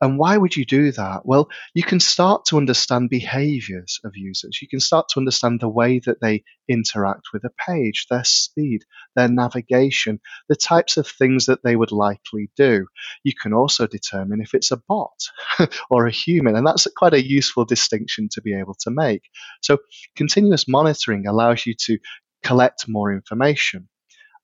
And 0.00 0.18
why 0.18 0.36
would 0.36 0.56
you 0.56 0.64
do 0.64 0.92
that? 0.92 1.24
Well, 1.24 1.48
you 1.74 1.82
can 1.82 2.00
start 2.00 2.44
to 2.46 2.58
understand 2.58 3.08
behaviors 3.08 3.98
of 4.04 4.12
users. 4.14 4.60
You 4.60 4.68
can 4.68 4.80
start 4.80 5.08
to 5.10 5.20
understand 5.20 5.60
the 5.60 5.68
way 5.68 6.00
that 6.00 6.20
they 6.20 6.44
interact 6.68 7.28
with 7.32 7.44
a 7.44 7.50
page, 7.66 8.06
their 8.10 8.24
speed, 8.24 8.84
their 9.14 9.28
navigation, 9.28 10.20
the 10.48 10.56
types 10.56 10.96
of 10.96 11.06
things 11.06 11.46
that 11.46 11.62
they 11.64 11.76
would 11.76 11.92
likely 11.92 12.50
do. 12.56 12.86
You 13.24 13.32
can 13.40 13.54
also 13.54 13.86
determine 13.86 14.40
if 14.40 14.52
it's 14.54 14.70
a 14.70 14.82
bot 14.88 15.30
or 15.90 16.06
a 16.06 16.12
human, 16.12 16.56
and 16.56 16.66
that's 16.66 16.86
quite 16.96 17.14
a 17.14 17.26
useful 17.26 17.64
distinction 17.64 18.28
to 18.32 18.42
be 18.42 18.54
able 18.54 18.74
to 18.80 18.90
make. 18.90 19.22
So, 19.62 19.78
continuous 20.14 20.66
monitoring 20.68 21.26
allows 21.26 21.64
you 21.64 21.74
to 21.86 21.98
collect 22.42 22.86
more 22.86 23.12
information. 23.12 23.88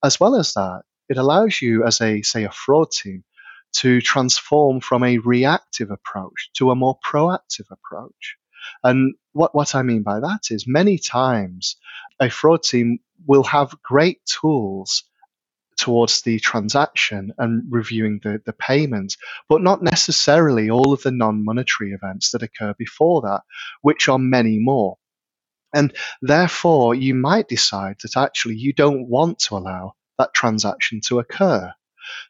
As 0.03 0.19
well 0.19 0.35
as 0.35 0.55
that, 0.55 0.83
it 1.09 1.19
allows 1.19 1.61
you, 1.61 1.85
as 1.85 2.01
a, 2.01 2.23
say, 2.23 2.45
a 2.45 2.51
fraud 2.51 2.91
team, 2.91 3.23
to 3.73 4.01
transform 4.01 4.81
from 4.81 5.03
a 5.03 5.19
reactive 5.19 5.91
approach 5.91 6.51
to 6.55 6.71
a 6.71 6.77
more 6.77 6.99
proactive 7.05 7.71
approach. 7.71 8.37
And 8.85 9.15
what, 9.33 9.55
what 9.55 9.75
I 9.75 9.83
mean 9.83 10.03
by 10.03 10.21
that 10.21 10.51
is 10.51 10.67
many 10.67 10.99
times 10.99 11.77
a 12.21 12.31
fraud 12.31 12.63
team 12.63 12.99
will 13.27 13.45
have 13.45 13.81
great 13.83 14.21
tools 14.25 15.05
towards 15.77 16.23
the 16.23 16.39
transaction 16.39 17.33
and 17.39 17.65
reviewing 17.69 18.21
the, 18.23 18.41
the 18.45 18.53
payment, 18.53 19.17
but 19.49 19.63
not 19.63 19.83
necessarily 19.83 20.71
all 20.71 20.93
of 20.93 21.03
the 21.03 21.11
non 21.11 21.45
monetary 21.45 21.93
events 21.93 22.31
that 22.31 22.43
occur 22.43 22.75
before 22.79 23.23
that, 23.23 23.43
which 23.81 24.09
are 24.09 24.19
many 24.19 24.59
more. 24.59 24.99
And 25.75 25.93
therefore, 26.21 26.95
you 26.95 27.15
might 27.15 27.49
decide 27.49 27.97
that 28.03 28.17
actually 28.17 28.57
you 28.57 28.73
don't 28.73 29.09
want 29.09 29.39
to 29.41 29.57
allow 29.57 29.95
that 30.19 30.35
transaction 30.35 31.01
to 31.07 31.19
occur. 31.19 31.73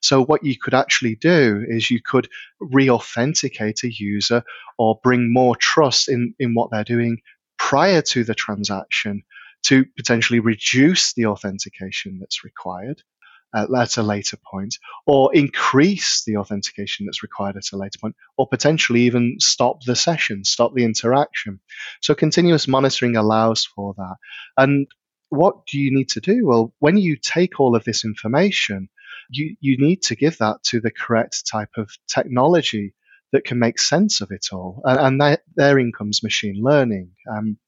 So 0.01 0.25
what 0.25 0.45
you 0.45 0.57
could 0.59 0.75
actually 0.75 1.17
do 1.17 1.65
is 1.67 1.91
you 1.91 2.01
could 2.05 2.29
re-authenticate 2.61 3.85
a 3.85 3.93
user 3.93 4.43
or 4.79 5.01
bring 5.03 5.33
more 5.33 5.57
trust 5.57 6.09
in, 6.09 6.35
in 6.39 6.55
what 6.55 6.71
they're 6.71 6.85
doing 6.85 7.21
prior 7.59 8.03
to 8.03 8.25
the 8.25 8.35
transaction 8.35 9.23
to 9.65 9.85
potentially 9.97 10.41
reduce 10.41 11.13
the 11.13 11.27
authentication 11.27 12.19
that's 12.19 12.45
required 12.45 13.03
at 13.55 13.99
a 13.99 14.03
later 14.03 14.39
point, 14.51 14.79
or 15.07 15.35
increase 15.35 16.25
the 16.25 16.39
authentication 16.39 17.05
that's 17.05 17.23
required 17.23 17.55
at 17.55 17.71
a 17.73 17.77
later 17.77 17.99
point, 18.01 18.17
or 18.39 18.49
potentially 18.49 19.03
even 19.03 19.37
stop 19.41 19.85
the 19.85 19.95
session, 19.95 20.43
stop 20.43 20.73
the 20.75 20.85
interaction. 20.85 21.61
So 22.01 22.15
continuous 22.15 22.67
monitoring 22.67 23.15
allows 23.15 23.67
for 23.67 23.95
that. 23.99 24.17
And 24.57 24.87
what 25.29 25.67
do 25.67 25.79
you 25.79 25.95
need 25.95 26.09
to 26.11 26.21
do? 26.21 26.47
Well, 26.47 26.73
when 26.79 26.97
you 26.97 27.17
take 27.17 27.61
all 27.61 27.77
of 27.77 27.85
this 27.85 28.07
information, 28.07 28.89
you, 29.31 29.57
you 29.61 29.77
need 29.79 30.03
to 30.03 30.17
give 30.17 30.39
that 30.39 30.63
to 30.65 30.81
the 30.81 30.91
correct 30.91 31.47
type 31.51 31.71
of 31.77 31.91
technology 32.09 32.95
that 33.33 33.45
can 33.45 33.59
make 33.59 33.79
sense 33.79 34.21
of 34.21 34.31
it 34.31 34.47
all. 34.53 34.83
And, 34.85 35.01
and 35.01 35.21
that, 35.21 35.43
therein 35.57 35.93
comes 35.97 36.23
machine 36.23 36.61
learning, 36.63 37.11
um, 37.31 37.59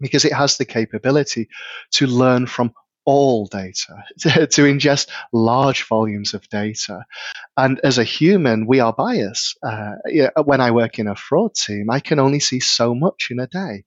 because 0.00 0.24
it 0.24 0.32
has 0.32 0.56
the 0.56 0.64
capability 0.64 1.48
to 1.92 2.06
learn 2.06 2.46
from 2.46 2.72
all 3.06 3.46
data, 3.46 4.02
to, 4.18 4.62
ingest 4.62 5.08
large 5.32 5.86
volumes 5.86 6.34
of 6.34 6.48
data. 6.48 7.04
And 7.56 7.80
as 7.84 7.98
a 7.98 8.04
human, 8.04 8.66
we 8.66 8.80
are 8.80 8.92
biased. 8.92 9.58
Uh, 9.62 9.92
when 10.44 10.60
I 10.60 10.70
work 10.70 10.98
in 10.98 11.06
a 11.06 11.14
fraud 11.14 11.54
team, 11.54 11.90
I 11.90 12.00
can 12.00 12.18
only 12.18 12.40
see 12.40 12.60
so 12.60 12.94
much 12.94 13.28
in 13.30 13.40
a 13.40 13.46
day. 13.46 13.84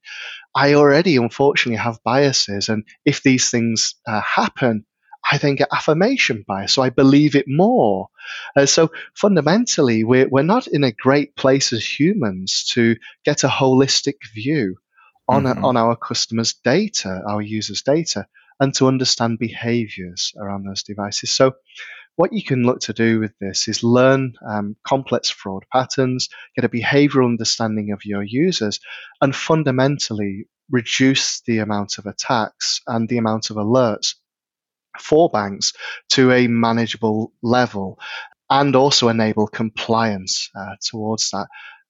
I 0.56 0.76
already, 0.76 1.18
unfortunately, 1.18 1.78
have 1.78 2.04
biases. 2.04 2.70
And 2.70 2.84
if 3.06 3.24
these 3.24 3.50
things 3.50 3.96
uh, 4.08 4.22
happen, 4.22 4.86
I 5.30 5.38
then 5.38 5.56
get 5.56 5.70
affirmation 5.74 6.46
bias, 6.48 6.74
so 6.74 6.82
I 6.82 6.90
believe 6.90 7.36
it 7.36 7.46
more. 7.48 8.08
Uh, 8.56 8.66
so 8.66 8.92
fundamentally, 9.14 10.04
we're, 10.04 10.28
we're 10.28 10.44
not 10.44 10.68
in 10.68 10.84
a 10.84 10.92
great 10.92 11.36
place 11.36 11.74
as 11.74 12.00
humans 12.00 12.66
to 12.74 12.96
get 13.26 13.44
a 13.44 13.48
holistic 13.50 14.16
view 14.34 14.78
on, 15.28 15.44
mm-hmm. 15.44 15.64
a, 15.64 15.68
on 15.68 15.78
our 15.78 15.96
customers' 15.96 16.54
data, 16.64 17.22
our 17.28 17.42
users' 17.42 17.82
data, 17.82 18.26
and 18.60 18.74
to 18.76 18.88
understand 18.88 19.38
behaviors 19.40 20.34
around 20.40 20.66
those 20.66 20.84
devices. 20.84 21.32
So 21.32 21.56
what 22.16 22.34
you 22.34 22.44
can 22.44 22.64
look 22.64 22.80
to 22.82 22.94
do 22.94 23.20
with 23.20 23.34
this 23.40 23.68
is 23.68 23.84
learn 23.84 24.34
um, 24.48 24.76
complex 24.84 25.30
fraud 25.30 25.66
patterns, 25.72 26.30
get 26.56 26.66
a 26.66 26.70
behavioral 26.70 27.26
understanding 27.26 27.92
of 27.92 28.06
your 28.06 28.24
users, 28.24 28.80
and 29.22 29.36
fundamentally 29.36 30.48
reduce 30.72 31.42
the 31.42 31.60
amount 31.60 31.98
of 31.98 32.06
attacks 32.06 32.82
and 32.88 33.08
the 33.08 33.18
amount 33.18 33.50
of 33.50 33.58
alerts 33.58 34.16
for 35.00 35.30
banks 35.30 35.74
to 36.10 36.32
a 36.32 36.48
manageable 36.48 37.32
level 37.42 38.00
and 38.50 38.76
also 38.76 39.10
enable 39.10 39.48
compliance 39.48 40.50
uh, 40.58 40.76
towards 40.82 41.32
that. 41.32 41.48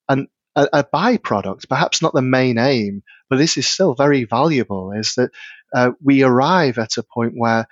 And 0.09 0.27
a, 0.55 0.67
a, 0.73 0.83
byproduct, 0.83 1.69
perhaps 1.69 2.01
not 2.01 2.13
the 2.13 2.21
main 2.21 2.57
aim, 2.57 3.03
but 3.29 3.37
this 3.37 3.57
is 3.57 3.67
still 3.67 3.93
very 3.93 4.23
valuable, 4.23 4.91
is 4.91 5.13
that 5.15 5.31
uh, 5.75 5.91
we 6.03 6.23
arrive 6.23 6.77
at 6.77 6.97
a 6.97 7.03
point 7.03 7.33
where 7.35 7.67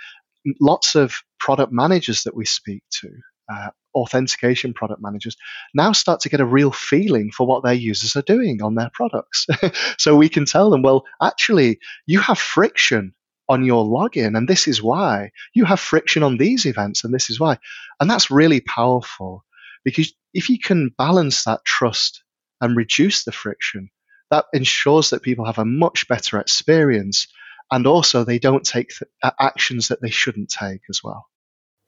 lots 0.61 0.95
of 0.95 1.15
product 1.39 1.71
managers 1.71 2.23
that 2.23 2.35
we 2.35 2.45
speak 2.45 2.83
to, 3.01 3.09
uh, 3.51 3.69
authentication 3.95 4.73
product 4.73 5.01
managers, 5.01 5.35
now 5.73 5.91
start 5.91 6.19
to 6.19 6.29
get 6.29 6.41
a 6.41 6.45
real 6.45 6.71
feeling 6.71 7.31
for 7.31 7.47
what 7.47 7.63
their 7.63 7.73
users 7.73 8.15
are 8.15 8.21
doing 8.21 8.61
on 8.61 8.75
their 8.75 8.91
products. 8.93 9.47
so 9.97 10.15
we 10.15 10.29
can 10.29 10.45
tell 10.45 10.69
them, 10.69 10.83
well, 10.83 11.05
actually, 11.21 11.79
you 12.05 12.19
have 12.19 12.37
friction 12.37 13.14
on 13.47 13.63
your 13.65 13.85
login, 13.85 14.37
and 14.37 14.47
this 14.47 14.67
is 14.67 14.81
why. 14.81 15.31
You 15.53 15.65
have 15.65 15.79
friction 15.79 16.23
on 16.23 16.37
these 16.37 16.65
events, 16.65 17.03
and 17.03 17.13
this 17.13 17.29
is 17.29 17.39
why. 17.39 17.57
And 17.99 18.09
that's 18.09 18.31
really 18.31 18.61
powerful 18.61 19.43
because 19.83 20.13
if 20.33 20.49
you 20.49 20.59
can 20.59 20.91
balance 20.97 21.43
that 21.43 21.63
trust 21.65 22.23
and 22.59 22.75
reduce 22.75 23.23
the 23.23 23.31
friction, 23.31 23.89
that 24.31 24.45
ensures 24.53 25.11
that 25.11 25.21
people 25.21 25.45
have 25.45 25.59
a 25.59 25.65
much 25.65 26.07
better 26.07 26.39
experience 26.39 27.27
and 27.71 27.87
also 27.87 28.23
they 28.23 28.39
don't 28.39 28.65
take 28.65 28.89
th- 28.89 29.33
actions 29.39 29.87
that 29.87 30.01
they 30.01 30.09
shouldn't 30.09 30.49
take 30.49 30.81
as 30.89 31.01
well. 31.03 31.27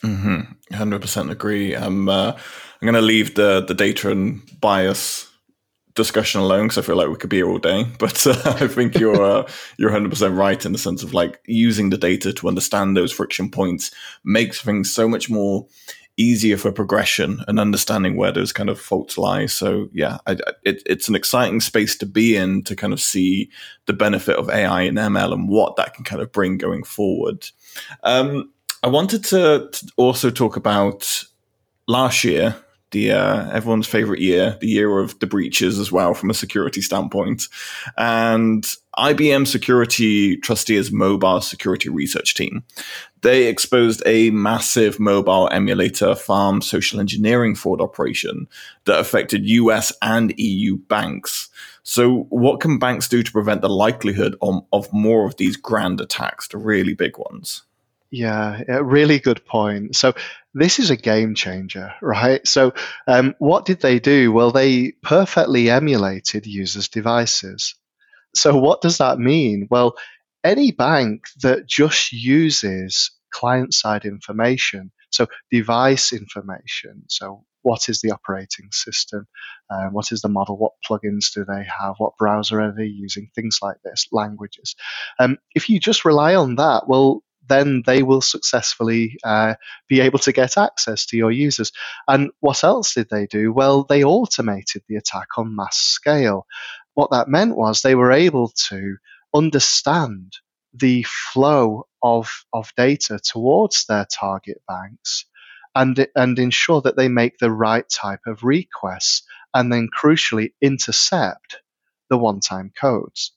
Mm-hmm. 0.04 0.74
100% 0.74 1.32
agree. 1.32 1.76
I'm, 1.76 2.08
uh, 2.08 2.34
I'm 2.34 2.86
going 2.86 2.94
to 2.94 3.02
leave 3.02 3.36
the, 3.36 3.66
the 3.68 3.74
data 3.74 4.12
and 4.12 4.42
bias 4.60 5.27
discussion 5.98 6.40
alone 6.40 6.68
because 6.68 6.78
I 6.78 6.82
feel 6.84 6.96
like 6.96 7.10
we 7.10 7.18
could 7.18 7.30
be 7.30 7.38
here 7.38 7.50
all 7.50 7.60
day. 7.60 7.86
But 8.00 8.26
uh, 8.26 8.42
I 8.46 8.68
think 8.68 8.98
you're 8.98 9.22
uh, 9.22 9.50
you're 9.78 9.92
100 9.92 10.10
percent 10.10 10.36
right 10.36 10.66
in 10.66 10.72
the 10.72 10.78
sense 10.78 11.04
of 11.04 11.14
like 11.14 11.42
using 11.46 11.90
the 11.90 11.98
data 11.98 12.32
to 12.32 12.48
understand 12.48 12.96
those 12.96 13.12
friction 13.12 13.52
points 13.52 13.92
makes 14.24 14.62
things 14.62 14.94
so 14.94 15.10
much 15.10 15.30
more 15.30 15.68
easier 16.18 16.58
for 16.58 16.72
progression 16.72 17.44
and 17.48 17.60
understanding 17.60 18.18
where 18.18 18.32
those 18.32 18.52
kind 18.52 18.70
of 18.70 18.80
faults 18.80 19.18
lie. 19.18 19.46
So 19.46 19.88
yeah, 19.94 20.18
I, 20.26 20.38
it, 20.64 20.82
it's 20.86 21.08
an 21.08 21.16
exciting 21.16 21.60
space 21.60 21.96
to 21.98 22.08
be 22.08 22.36
in 22.36 22.64
to 22.64 22.76
kind 22.76 22.92
of 22.92 23.00
see 23.00 23.52
the 23.86 23.94
benefit 23.94 24.36
of 24.36 24.50
AI 24.50 24.82
and 24.82 24.98
ML 24.98 25.34
and 25.34 25.48
what 25.48 25.76
that 25.76 25.94
can 25.94 26.04
kind 26.04 26.22
of 26.22 26.32
bring 26.32 26.58
going 26.58 26.84
forward. 26.84 27.48
Um, 28.04 28.52
I 28.82 28.88
wanted 28.88 29.24
to, 29.26 29.70
to 29.72 29.92
also 29.96 30.32
talk 30.32 30.56
about 30.56 31.24
last 31.88 32.24
year 32.24 32.56
the 32.92 33.12
uh, 33.12 33.50
everyone's 33.52 33.88
favorite 33.88 34.20
year, 34.20 34.58
the 34.62 34.68
year 34.68 35.00
of 35.00 35.20
the 35.20 35.28
breaches 35.28 35.78
as 35.78 35.92
well 35.92 36.14
from 36.14 36.30
a 36.30 36.34
security 36.34 36.82
standpoint. 36.82 37.48
And 37.98 38.66
IBM 38.98 39.46
Security 39.46 40.38
Trusteer's 40.38 40.92
mobile 40.92 41.42
security 41.42 41.90
research 41.90 42.34
team, 42.34 42.64
they 43.22 43.48
exposed 43.48 44.02
a 44.06 44.30
massive 44.32 45.00
mobile 45.00 45.50
emulator 45.52 46.16
farm 46.16 46.62
social 46.62 47.00
engineering 47.00 47.56
fraud 47.56 47.82
operation 47.82 48.48
that 48.86 49.00
affected 49.00 49.46
US 49.46 49.92
and 50.02 50.34
EU 50.38 50.78
banks. 50.78 51.50
So, 51.84 52.26
what 52.30 52.60
can 52.60 52.80
banks 52.80 53.08
do 53.08 53.22
to 53.22 53.32
prevent 53.32 53.62
the 53.62 53.70
likelihood 53.70 54.36
of, 54.42 54.64
of 54.74 54.92
more 54.92 55.26
of 55.26 55.38
these 55.38 55.58
grand 55.58 56.02
attacks, 56.02 56.48
the 56.48 56.58
really 56.58 56.94
big 56.94 57.18
ones? 57.18 57.64
Yeah, 58.10 58.62
a 58.70 58.84
really 58.84 59.20
good 59.20 59.46
point. 59.46 59.96
So 59.96 60.14
this 60.54 60.80
is 60.80 60.90
a 60.90 60.96
game 60.96 61.36
changer, 61.36 61.94
right? 62.02 62.46
So 62.48 62.74
um, 63.06 63.36
what 63.40 63.66
did 63.66 63.82
they 63.82 64.00
do? 64.00 64.32
Well, 64.32 64.52
they 64.52 64.94
perfectly 65.04 65.70
emulated 65.70 66.48
users' 66.48 66.88
devices. 66.88 67.76
So 68.34 68.56
what 68.58 68.82
does 68.82 69.00
that 69.00 69.20
mean? 69.20 69.68
Well, 69.70 69.96
any 70.44 70.72
bank 70.72 71.26
that 71.42 71.68
just 71.68 72.14
uses 72.14 73.12
client-side 73.34 74.06
information, 74.06 74.92
so 75.10 75.28
device 75.52 76.14
information, 76.14 77.04
so 77.10 77.44
what 77.64 77.90
is 77.90 78.00
the 78.00 78.12
operating 78.12 78.70
system, 78.72 79.28
uh, 79.70 79.88
what 79.88 80.14
is 80.14 80.22
the 80.22 80.30
model, 80.30 80.58
what 80.58 80.72
plugins 80.88 81.34
do 81.34 81.44
they 81.44 81.66
have, 81.66 81.96
what 81.98 82.16
browser 82.18 82.62
are 82.62 82.72
they 82.72 82.86
using, 82.86 83.30
things 83.36 83.60
like 83.62 83.76
this, 83.84 84.08
languages. 84.14 84.76
Um, 85.20 85.38
if 85.54 85.68
you 85.68 85.80
just 85.80 86.06
rely 86.06 86.36
on 86.36 86.56
that, 86.56 86.88
well, 86.88 87.24
then 87.48 87.84
they 87.86 88.04
will 88.04 88.22
successfully 88.22 89.18
uh, 89.24 89.56
be 89.88 90.02
able 90.02 90.20
to 90.20 90.32
get 90.32 90.58
access 90.58 91.06
to 91.08 91.18
your 91.18 91.32
users. 91.32 91.72
And 92.08 92.32
what 92.40 92.64
else 92.64 92.94
did 92.94 93.10
they 93.10 93.28
do? 93.28 93.52
Well, 93.52 93.84
they 93.84 94.04
automated 94.04 94.84
the 94.88 94.98
attack 94.98 95.38
on 95.38 95.56
mass 95.56 95.78
scale. 95.78 96.46
What 96.94 97.12
that 97.12 97.28
meant 97.28 97.56
was 97.56 97.82
they 97.82 97.96
were 97.96 98.12
able 98.12 98.52
to 98.70 98.98
understand 99.34 100.34
the 100.74 101.04
flow 101.04 101.88
of, 102.04 102.30
of 102.54 102.72
data 102.76 103.20
towards 103.24 103.86
their 103.86 104.06
target 104.06 104.62
banks 104.68 105.26
and, 105.76 106.08
and 106.16 106.40
ensure 106.40 106.82
that 106.82 106.98
they 106.98 107.08
make 107.08 107.38
the 107.38 107.52
right 107.52 107.88
type 107.90 108.22
of 108.26 108.44
requests 108.44 109.24
and 109.54 109.72
then 109.72 109.90
crucially 109.96 110.54
intercept 110.62 111.62
the 112.10 112.18
one 112.18 112.40
time 112.40 112.72
codes. 112.80 113.34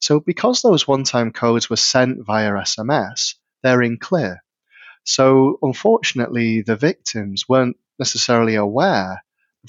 So, 0.00 0.20
because 0.20 0.62
those 0.62 0.88
one 0.88 1.04
time 1.04 1.32
codes 1.32 1.70
were 1.70 1.76
sent 1.76 2.24
via 2.26 2.52
SMS, 2.52 3.34
they're 3.62 3.82
in 3.82 3.98
clear. 3.98 4.42
So 5.04 5.58
unfortunately, 5.62 6.62
the 6.62 6.76
victims 6.76 7.48
weren't 7.48 7.76
necessarily 7.98 8.54
aware 8.54 9.22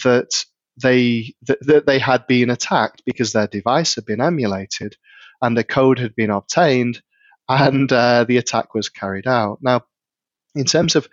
that 0.03 0.45
they 0.81 1.33
that, 1.43 1.59
that 1.61 1.85
they 1.85 1.99
had 1.99 2.25
been 2.27 2.49
attacked 2.49 3.03
because 3.05 3.31
their 3.31 3.47
device 3.47 3.95
had 3.95 4.05
been 4.05 4.21
emulated 4.21 4.97
and 5.41 5.57
the 5.57 5.63
code 5.63 5.99
had 5.99 6.15
been 6.15 6.29
obtained 6.29 7.01
and 7.49 7.91
uh, 7.91 8.23
the 8.23 8.37
attack 8.37 8.73
was 8.73 8.89
carried 8.89 9.27
out. 9.27 9.59
Now, 9.61 9.81
in 10.55 10.65
terms 10.65 10.95
of 10.95 11.07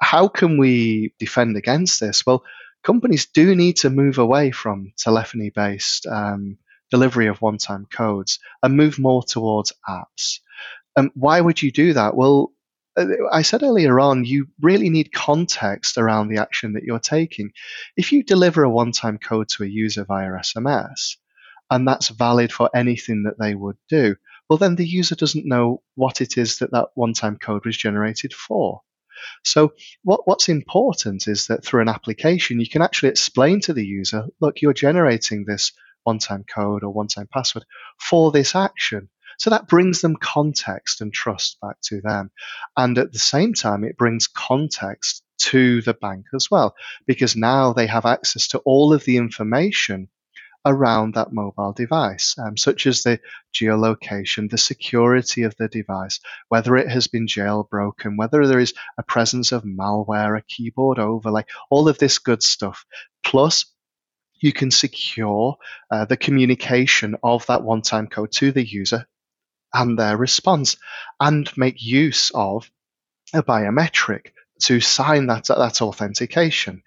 how 0.00 0.28
can 0.28 0.58
we 0.58 1.14
defend 1.18 1.56
against 1.56 2.00
this? 2.00 2.26
Well, 2.26 2.44
companies 2.82 3.26
do 3.26 3.54
need 3.54 3.76
to 3.78 3.90
move 3.90 4.18
away 4.18 4.50
from 4.50 4.92
telephony 4.98 5.50
based 5.50 6.06
um, 6.06 6.58
delivery 6.90 7.28
of 7.28 7.40
one 7.40 7.58
time 7.58 7.86
codes 7.90 8.38
and 8.62 8.76
move 8.76 8.98
more 8.98 9.22
towards 9.22 9.72
apps. 9.88 10.40
Um, 10.96 11.10
why 11.14 11.40
would 11.40 11.60
you 11.62 11.70
do 11.70 11.92
that? 11.94 12.16
Well, 12.16 12.52
uh, 12.96 13.06
I 13.32 13.42
said 13.42 13.62
earlier 13.62 13.98
on, 13.98 14.24
you 14.24 14.46
really 14.60 14.90
need 14.90 15.12
context 15.12 15.98
around 15.98 16.28
the 16.28 16.40
action 16.40 16.74
that 16.74 16.84
you're 16.84 17.00
taking. 17.00 17.52
If 17.96 18.12
you 18.12 18.22
deliver 18.22 18.62
a 18.62 18.70
one 18.70 18.92
time 18.92 19.18
code 19.18 19.48
to 19.50 19.64
a 19.64 19.68
user 19.68 20.04
via 20.04 20.30
SMS, 20.30 21.16
and 21.70 21.88
that's 21.88 22.08
valid 22.08 22.52
for 22.52 22.70
anything 22.74 23.24
that 23.24 23.38
they 23.38 23.54
would 23.54 23.76
do, 23.88 24.16
well, 24.48 24.58
then 24.58 24.76
the 24.76 24.86
user 24.86 25.14
doesn't 25.14 25.46
know 25.46 25.82
what 25.94 26.20
it 26.20 26.36
is 26.36 26.58
that 26.58 26.70
that 26.72 26.88
one 26.94 27.14
time 27.14 27.36
code 27.36 27.64
was 27.64 27.76
generated 27.76 28.32
for. 28.32 28.82
So, 29.42 29.72
what, 30.02 30.26
what's 30.26 30.48
important 30.48 31.26
is 31.28 31.46
that 31.46 31.64
through 31.64 31.82
an 31.82 31.88
application, 31.88 32.60
you 32.60 32.68
can 32.68 32.82
actually 32.82 33.08
explain 33.08 33.60
to 33.62 33.72
the 33.72 33.84
user 33.84 34.26
look, 34.40 34.60
you're 34.60 34.74
generating 34.74 35.44
this 35.44 35.72
one 36.04 36.18
time 36.18 36.44
code 36.44 36.84
or 36.84 36.92
one 36.92 37.08
time 37.08 37.28
password 37.32 37.64
for 37.98 38.30
this 38.30 38.54
action. 38.54 39.08
So 39.38 39.50
that 39.50 39.68
brings 39.68 40.00
them 40.00 40.16
context 40.16 41.00
and 41.00 41.12
trust 41.12 41.58
back 41.60 41.76
to 41.84 42.00
them. 42.00 42.30
And 42.76 42.96
at 42.98 43.12
the 43.12 43.18
same 43.18 43.54
time, 43.54 43.84
it 43.84 43.96
brings 43.96 44.26
context 44.26 45.22
to 45.38 45.82
the 45.82 45.94
bank 45.94 46.26
as 46.34 46.50
well, 46.50 46.74
because 47.06 47.36
now 47.36 47.72
they 47.72 47.86
have 47.86 48.06
access 48.06 48.48
to 48.48 48.58
all 48.58 48.92
of 48.92 49.04
the 49.04 49.16
information 49.16 50.08
around 50.66 51.14
that 51.14 51.32
mobile 51.32 51.72
device, 51.72 52.36
um, 52.38 52.56
such 52.56 52.86
as 52.86 53.02
the 53.02 53.20
geolocation, 53.52 54.50
the 54.50 54.56
security 54.56 55.42
of 55.42 55.54
the 55.56 55.68
device, 55.68 56.20
whether 56.48 56.76
it 56.76 56.88
has 56.88 57.06
been 57.06 57.26
jailbroken, 57.26 58.16
whether 58.16 58.46
there 58.46 58.58
is 58.58 58.72
a 58.96 59.02
presence 59.02 59.52
of 59.52 59.64
malware, 59.64 60.38
a 60.38 60.42
keyboard 60.42 60.98
overlay, 60.98 61.44
all 61.70 61.88
of 61.88 61.98
this 61.98 62.18
good 62.18 62.42
stuff. 62.42 62.86
Plus, 63.22 63.66
you 64.40 64.52
can 64.52 64.70
secure 64.70 65.56
uh, 65.90 66.04
the 66.06 66.16
communication 66.16 67.16
of 67.22 67.46
that 67.46 67.62
one 67.62 67.82
time 67.82 68.06
code 68.06 68.32
to 68.32 68.52
the 68.52 68.66
user 68.66 69.06
and 69.74 69.98
their 69.98 70.16
response 70.16 70.76
and 71.20 71.50
make 71.56 71.82
use 71.82 72.30
of 72.34 72.70
a 73.34 73.42
biometric 73.42 74.28
to 74.62 74.80
sign 74.80 75.26
that, 75.26 75.46
that 75.46 75.82
authentication. 75.82 76.82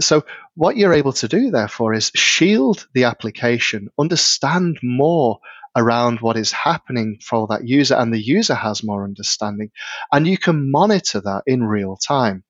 So, 0.00 0.24
what 0.54 0.76
you're 0.76 0.94
able 0.94 1.12
to 1.14 1.28
do, 1.28 1.50
therefore, 1.50 1.94
is 1.94 2.12
shield 2.14 2.86
the 2.94 3.04
application, 3.04 3.88
understand 3.98 4.78
more 4.82 5.40
around 5.76 6.20
what 6.20 6.36
is 6.36 6.52
happening 6.52 7.18
for 7.22 7.46
that 7.48 7.66
user, 7.66 7.94
and 7.94 8.12
the 8.12 8.22
user 8.22 8.54
has 8.54 8.84
more 8.84 9.04
understanding, 9.04 9.70
and 10.12 10.26
you 10.26 10.38
can 10.38 10.70
monitor 10.70 11.20
that 11.20 11.42
in 11.46 11.62
real 11.64 11.96
time. 11.96 12.44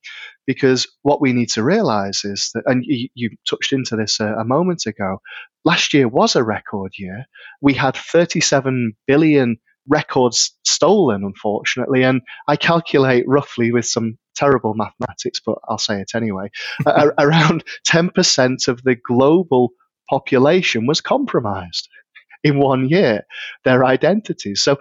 Because 0.46 0.86
what 1.02 1.20
we 1.20 1.34
need 1.34 1.50
to 1.50 1.62
realize 1.62 2.24
is 2.24 2.50
that, 2.54 2.62
and 2.64 2.82
you, 2.86 3.08
you 3.14 3.30
touched 3.48 3.74
into 3.74 3.96
this 3.96 4.18
a, 4.18 4.32
a 4.34 4.44
moment 4.44 4.86
ago, 4.86 5.20
last 5.64 5.92
year 5.92 6.08
was 6.08 6.36
a 6.36 6.44
record 6.44 6.92
year. 6.96 7.26
We 7.60 7.74
had 7.74 7.96
37 7.96 8.94
billion 9.06 9.58
records 9.88 10.52
stolen, 10.64 11.24
unfortunately. 11.24 12.02
And 12.04 12.22
I 12.46 12.56
calculate 12.56 13.24
roughly 13.26 13.72
with 13.72 13.86
some 13.86 14.18
terrible 14.36 14.74
mathematics, 14.74 15.40
but 15.44 15.58
I'll 15.68 15.78
say 15.78 16.00
it 16.00 16.12
anyway. 16.14 16.50
around 16.86 17.64
10% 17.88 18.68
of 18.68 18.82
the 18.82 18.94
global 18.94 19.70
population 20.08 20.86
was 20.86 21.00
compromised 21.00 21.88
in 22.44 22.58
one 22.58 22.88
year, 22.88 23.22
their 23.64 23.84
identities. 23.84 24.62
So, 24.62 24.78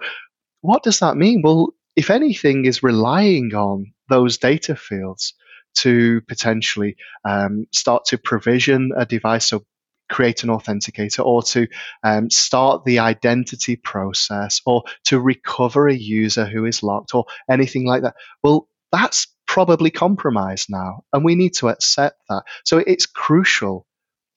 what 0.60 0.82
does 0.82 1.00
that 1.00 1.16
mean? 1.16 1.42
Well, 1.42 1.74
if 1.96 2.10
anything 2.10 2.64
is 2.64 2.82
relying 2.82 3.54
on 3.54 3.92
those 4.08 4.38
data 4.38 4.76
fields 4.76 5.34
to 5.78 6.20
potentially 6.28 6.96
um, 7.28 7.66
start 7.72 8.04
to 8.06 8.18
provision 8.18 8.92
a 8.96 9.04
device, 9.04 9.46
so 9.46 9.64
create 10.08 10.42
an 10.42 10.50
authenticator 10.50 11.24
or 11.24 11.42
to 11.42 11.66
um, 12.02 12.30
start 12.30 12.84
the 12.84 12.98
identity 12.98 13.76
process 13.76 14.60
or 14.66 14.82
to 15.04 15.20
recover 15.20 15.88
a 15.88 15.94
user 15.94 16.44
who 16.44 16.64
is 16.64 16.82
locked 16.82 17.14
or 17.14 17.24
anything 17.50 17.86
like 17.86 18.02
that. 18.02 18.14
Well, 18.42 18.68
that's 18.92 19.26
probably 19.46 19.90
compromised 19.90 20.68
now, 20.70 21.04
and 21.12 21.24
we 21.24 21.34
need 21.34 21.54
to 21.54 21.68
accept 21.68 22.20
that. 22.28 22.42
So 22.64 22.78
it's 22.78 23.06
crucial 23.06 23.86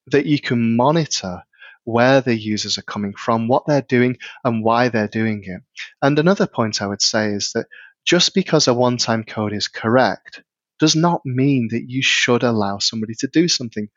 that 0.07 0.25
you 0.25 0.39
can 0.39 0.75
monitor 0.75 1.43
where 1.83 2.21
the 2.21 2.35
users 2.35 2.77
are 2.77 2.83
coming 2.83 3.13
from, 3.13 3.47
what 3.47 3.65
they're 3.65 3.81
doing, 3.81 4.17
and 4.43 4.63
why 4.63 4.89
they're 4.89 5.07
doing 5.07 5.43
it. 5.45 5.61
And 6.01 6.17
another 6.17 6.47
point 6.47 6.81
I 6.81 6.87
would 6.87 7.01
say 7.01 7.29
is 7.29 7.51
that 7.53 7.67
just 8.05 8.33
because 8.33 8.67
a 8.67 8.73
one 8.73 8.97
time 8.97 9.23
code 9.23 9.53
is 9.53 9.67
correct 9.67 10.43
does 10.79 10.95
not 10.95 11.21
mean 11.25 11.69
that 11.71 11.89
you 11.89 12.01
should 12.01 12.43
allow 12.43 12.79
somebody 12.79 13.13
to 13.19 13.27
do 13.27 13.47
something 13.47 13.87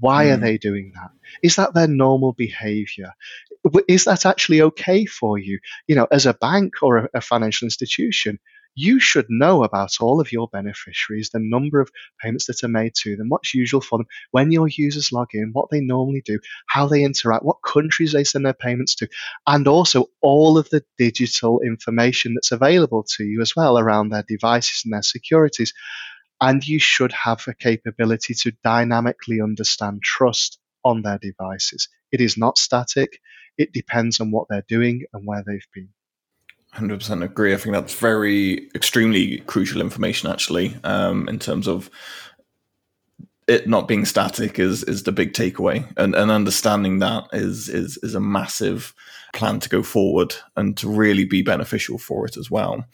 why 0.00 0.26
mm. 0.26 0.32
are 0.32 0.36
hmm. 0.36 0.42
they 0.42 0.58
doing 0.58 0.92
that? 0.94 1.10
Is 1.42 1.56
that 1.56 1.74
their 1.74 1.88
normal 1.88 2.32
behavior? 2.32 3.12
Is 3.88 4.04
that 4.04 4.26
actually 4.26 4.62
okay 4.62 5.06
for 5.06 5.38
you? 5.38 5.58
You 5.86 5.96
know, 5.96 6.06
as 6.10 6.26
a 6.26 6.34
bank 6.34 6.82
or 6.82 6.98
a, 6.98 7.08
a 7.14 7.20
financial 7.20 7.66
institution, 7.66 8.38
you 8.74 9.00
should 9.00 9.26
know 9.28 9.64
about 9.64 9.96
all 10.00 10.20
of 10.20 10.30
your 10.30 10.46
beneficiaries, 10.52 11.30
the 11.30 11.40
number 11.40 11.80
of 11.80 11.90
payments 12.22 12.46
that 12.46 12.62
are 12.62 12.68
made 12.68 12.94
to 12.94 13.16
them, 13.16 13.28
what's 13.28 13.52
usual 13.52 13.80
for 13.80 13.98
them, 13.98 14.06
when 14.30 14.52
your 14.52 14.68
users 14.68 15.10
log 15.10 15.28
in, 15.32 15.50
what 15.52 15.68
they 15.70 15.80
normally 15.80 16.22
do, 16.24 16.38
how 16.68 16.86
they 16.86 17.02
interact, 17.02 17.44
what 17.44 17.56
countries 17.66 18.12
they 18.12 18.22
send 18.22 18.46
their 18.46 18.52
payments 18.52 18.94
to, 18.94 19.08
and 19.48 19.66
also 19.66 20.06
all 20.20 20.58
of 20.58 20.70
the 20.70 20.84
digital 20.96 21.60
information 21.60 22.34
that's 22.34 22.52
available 22.52 23.04
to 23.16 23.24
you 23.24 23.40
as 23.40 23.56
well 23.56 23.78
around 23.78 24.10
their 24.10 24.24
devices 24.28 24.82
and 24.84 24.92
their 24.92 25.02
securities 25.02 25.72
and 26.40 26.66
you 26.66 26.78
should 26.78 27.12
have 27.12 27.44
a 27.48 27.54
capability 27.54 28.34
to 28.34 28.52
dynamically 28.62 29.40
understand 29.40 30.02
trust 30.02 30.58
on 30.84 31.02
their 31.02 31.18
devices. 31.18 31.88
It 32.12 32.20
is 32.20 32.36
not 32.36 32.58
static. 32.58 33.20
It 33.56 33.72
depends 33.72 34.20
on 34.20 34.30
what 34.30 34.46
they're 34.48 34.64
doing 34.68 35.04
and 35.12 35.26
where 35.26 35.42
they've 35.46 35.66
been. 35.74 35.88
100% 36.74 37.24
agree. 37.24 37.54
I 37.54 37.56
think 37.56 37.74
that's 37.74 37.94
very 37.94 38.68
extremely 38.74 39.38
crucial 39.40 39.80
information, 39.80 40.30
actually, 40.30 40.76
um, 40.84 41.28
in 41.28 41.38
terms 41.38 41.66
of 41.66 41.90
it 43.48 43.66
not 43.66 43.88
being 43.88 44.04
static 44.04 44.58
is 44.58 44.84
is 44.84 45.04
the 45.04 45.12
big 45.12 45.32
takeaway, 45.32 45.90
and 45.96 46.14
and 46.14 46.30
understanding 46.30 46.98
that 46.98 47.24
is 47.32 47.68
is 47.70 47.98
is 48.02 48.14
a 48.14 48.20
massive 48.20 48.94
plan 49.32 49.58
to 49.60 49.68
go 49.70 49.82
forward 49.82 50.34
and 50.54 50.76
to 50.76 50.88
really 50.88 51.24
be 51.24 51.42
beneficial 51.42 51.98
for 51.98 52.26
it 52.26 52.36
as 52.36 52.50
well. 52.50 52.84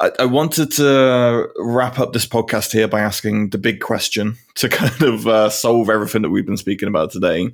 I, 0.00 0.10
I, 0.20 0.24
wanted 0.24 0.72
to 0.72 1.48
wrap 1.56 1.98
up 1.98 2.12
this 2.12 2.26
podcast 2.26 2.72
here 2.72 2.88
by 2.88 3.00
asking 3.00 3.50
the 3.50 3.58
big 3.58 3.80
question 3.80 4.36
to 4.56 4.68
kind 4.70 5.02
of 5.02 5.26
uh, 5.26 5.50
solve 5.50 5.88
everything 5.88 6.22
that 6.22 6.30
we've 6.30 6.46
been 6.46 6.56
speaking 6.56 6.88
about 6.88 7.12
today. 7.12 7.50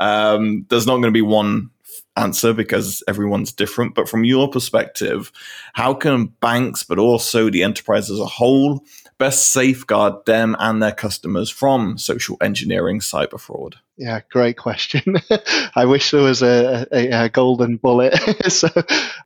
Um, 0.00 0.66
there's 0.68 0.86
not 0.86 0.94
going 0.94 1.04
to 1.04 1.10
be 1.12 1.22
one 1.22 1.70
answer 2.16 2.52
because 2.52 3.02
everyone's 3.08 3.52
different, 3.52 3.94
but 3.94 4.08
from 4.08 4.24
your 4.24 4.48
perspective, 4.48 5.32
how 5.72 5.94
can 5.94 6.26
banks, 6.40 6.82
but 6.82 6.98
also 6.98 7.50
the 7.50 7.62
enterprise 7.62 8.10
as 8.10 8.18
a 8.18 8.26
whole, 8.26 8.84
best 9.24 9.52
safeguard 9.52 10.26
them 10.26 10.54
and 10.58 10.82
their 10.82 10.92
customers 10.92 11.48
from 11.48 11.96
social 11.96 12.36
engineering 12.42 13.00
cyber 13.00 13.40
fraud? 13.40 13.76
Yeah, 13.96 14.20
great 14.30 14.58
question. 14.58 15.16
I 15.74 15.86
wish 15.86 16.10
there 16.10 16.20
was 16.20 16.42
a, 16.42 16.86
a, 16.92 17.24
a 17.24 17.28
golden 17.30 17.78
bullet. 17.78 18.12
so, 18.52 18.68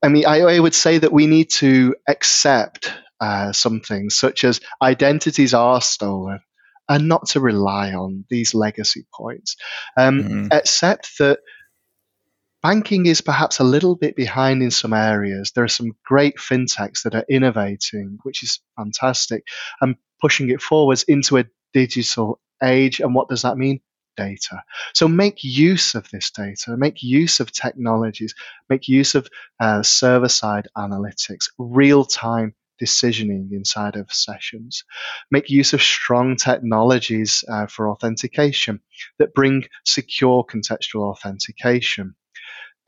I 0.00 0.06
mean, 0.06 0.24
I, 0.24 0.42
I, 0.42 0.60
would 0.60 0.74
say 0.74 0.98
that 0.98 1.10
we 1.10 1.26
need 1.26 1.50
to 1.62 1.96
accept 2.06 2.92
uh, 3.20 3.50
some 3.50 3.80
things, 3.80 4.16
such 4.16 4.44
as 4.44 4.60
identities 4.80 5.52
are 5.52 5.80
stolen, 5.80 6.38
and 6.88 7.08
not 7.08 7.26
to 7.30 7.40
rely 7.40 7.92
on 7.92 8.24
these 8.30 8.54
legacy 8.54 9.04
points. 9.12 9.56
Um, 9.96 10.22
mm-hmm. 10.22 10.46
Accept 10.52 11.18
that 11.18 11.40
banking 12.62 13.06
is 13.06 13.20
perhaps 13.20 13.58
a 13.58 13.64
little 13.64 13.94
bit 13.94 14.16
behind 14.16 14.62
in 14.62 14.70
some 14.70 14.92
areas. 14.92 15.52
There 15.52 15.64
are 15.64 15.68
some 15.68 15.92
great 16.04 16.36
fintechs 16.36 17.02
that 17.02 17.14
are 17.14 17.24
innovating, 17.28 18.18
which 18.22 18.42
is 18.42 18.60
fantastic, 18.76 19.46
and 19.80 19.96
pushing 20.20 20.50
it 20.50 20.60
forwards 20.60 21.04
into 21.04 21.38
a 21.38 21.46
digital 21.72 22.40
age. 22.62 23.00
And 23.00 23.14
what 23.14 23.28
does 23.28 23.42
that 23.42 23.56
mean? 23.56 23.80
Data. 24.16 24.64
So 24.94 25.06
make 25.06 25.44
use 25.44 25.94
of 25.94 26.10
this 26.10 26.32
data, 26.32 26.76
make 26.76 27.04
use 27.04 27.38
of 27.38 27.52
technologies, 27.52 28.34
make 28.68 28.88
use 28.88 29.14
of 29.14 29.28
uh, 29.60 29.84
server 29.84 30.28
side 30.28 30.66
analytics, 30.76 31.50
real 31.56 32.04
time 32.04 32.54
decisioning 32.82 33.52
inside 33.52 33.94
of 33.94 34.12
sessions. 34.12 34.82
Make 35.30 35.50
use 35.50 35.72
of 35.72 35.82
strong 35.82 36.34
technologies 36.34 37.44
uh, 37.48 37.66
for 37.66 37.90
authentication 37.90 38.80
that 39.20 39.34
bring 39.34 39.66
secure 39.84 40.44
contextual 40.44 41.02
authentication 41.02 42.16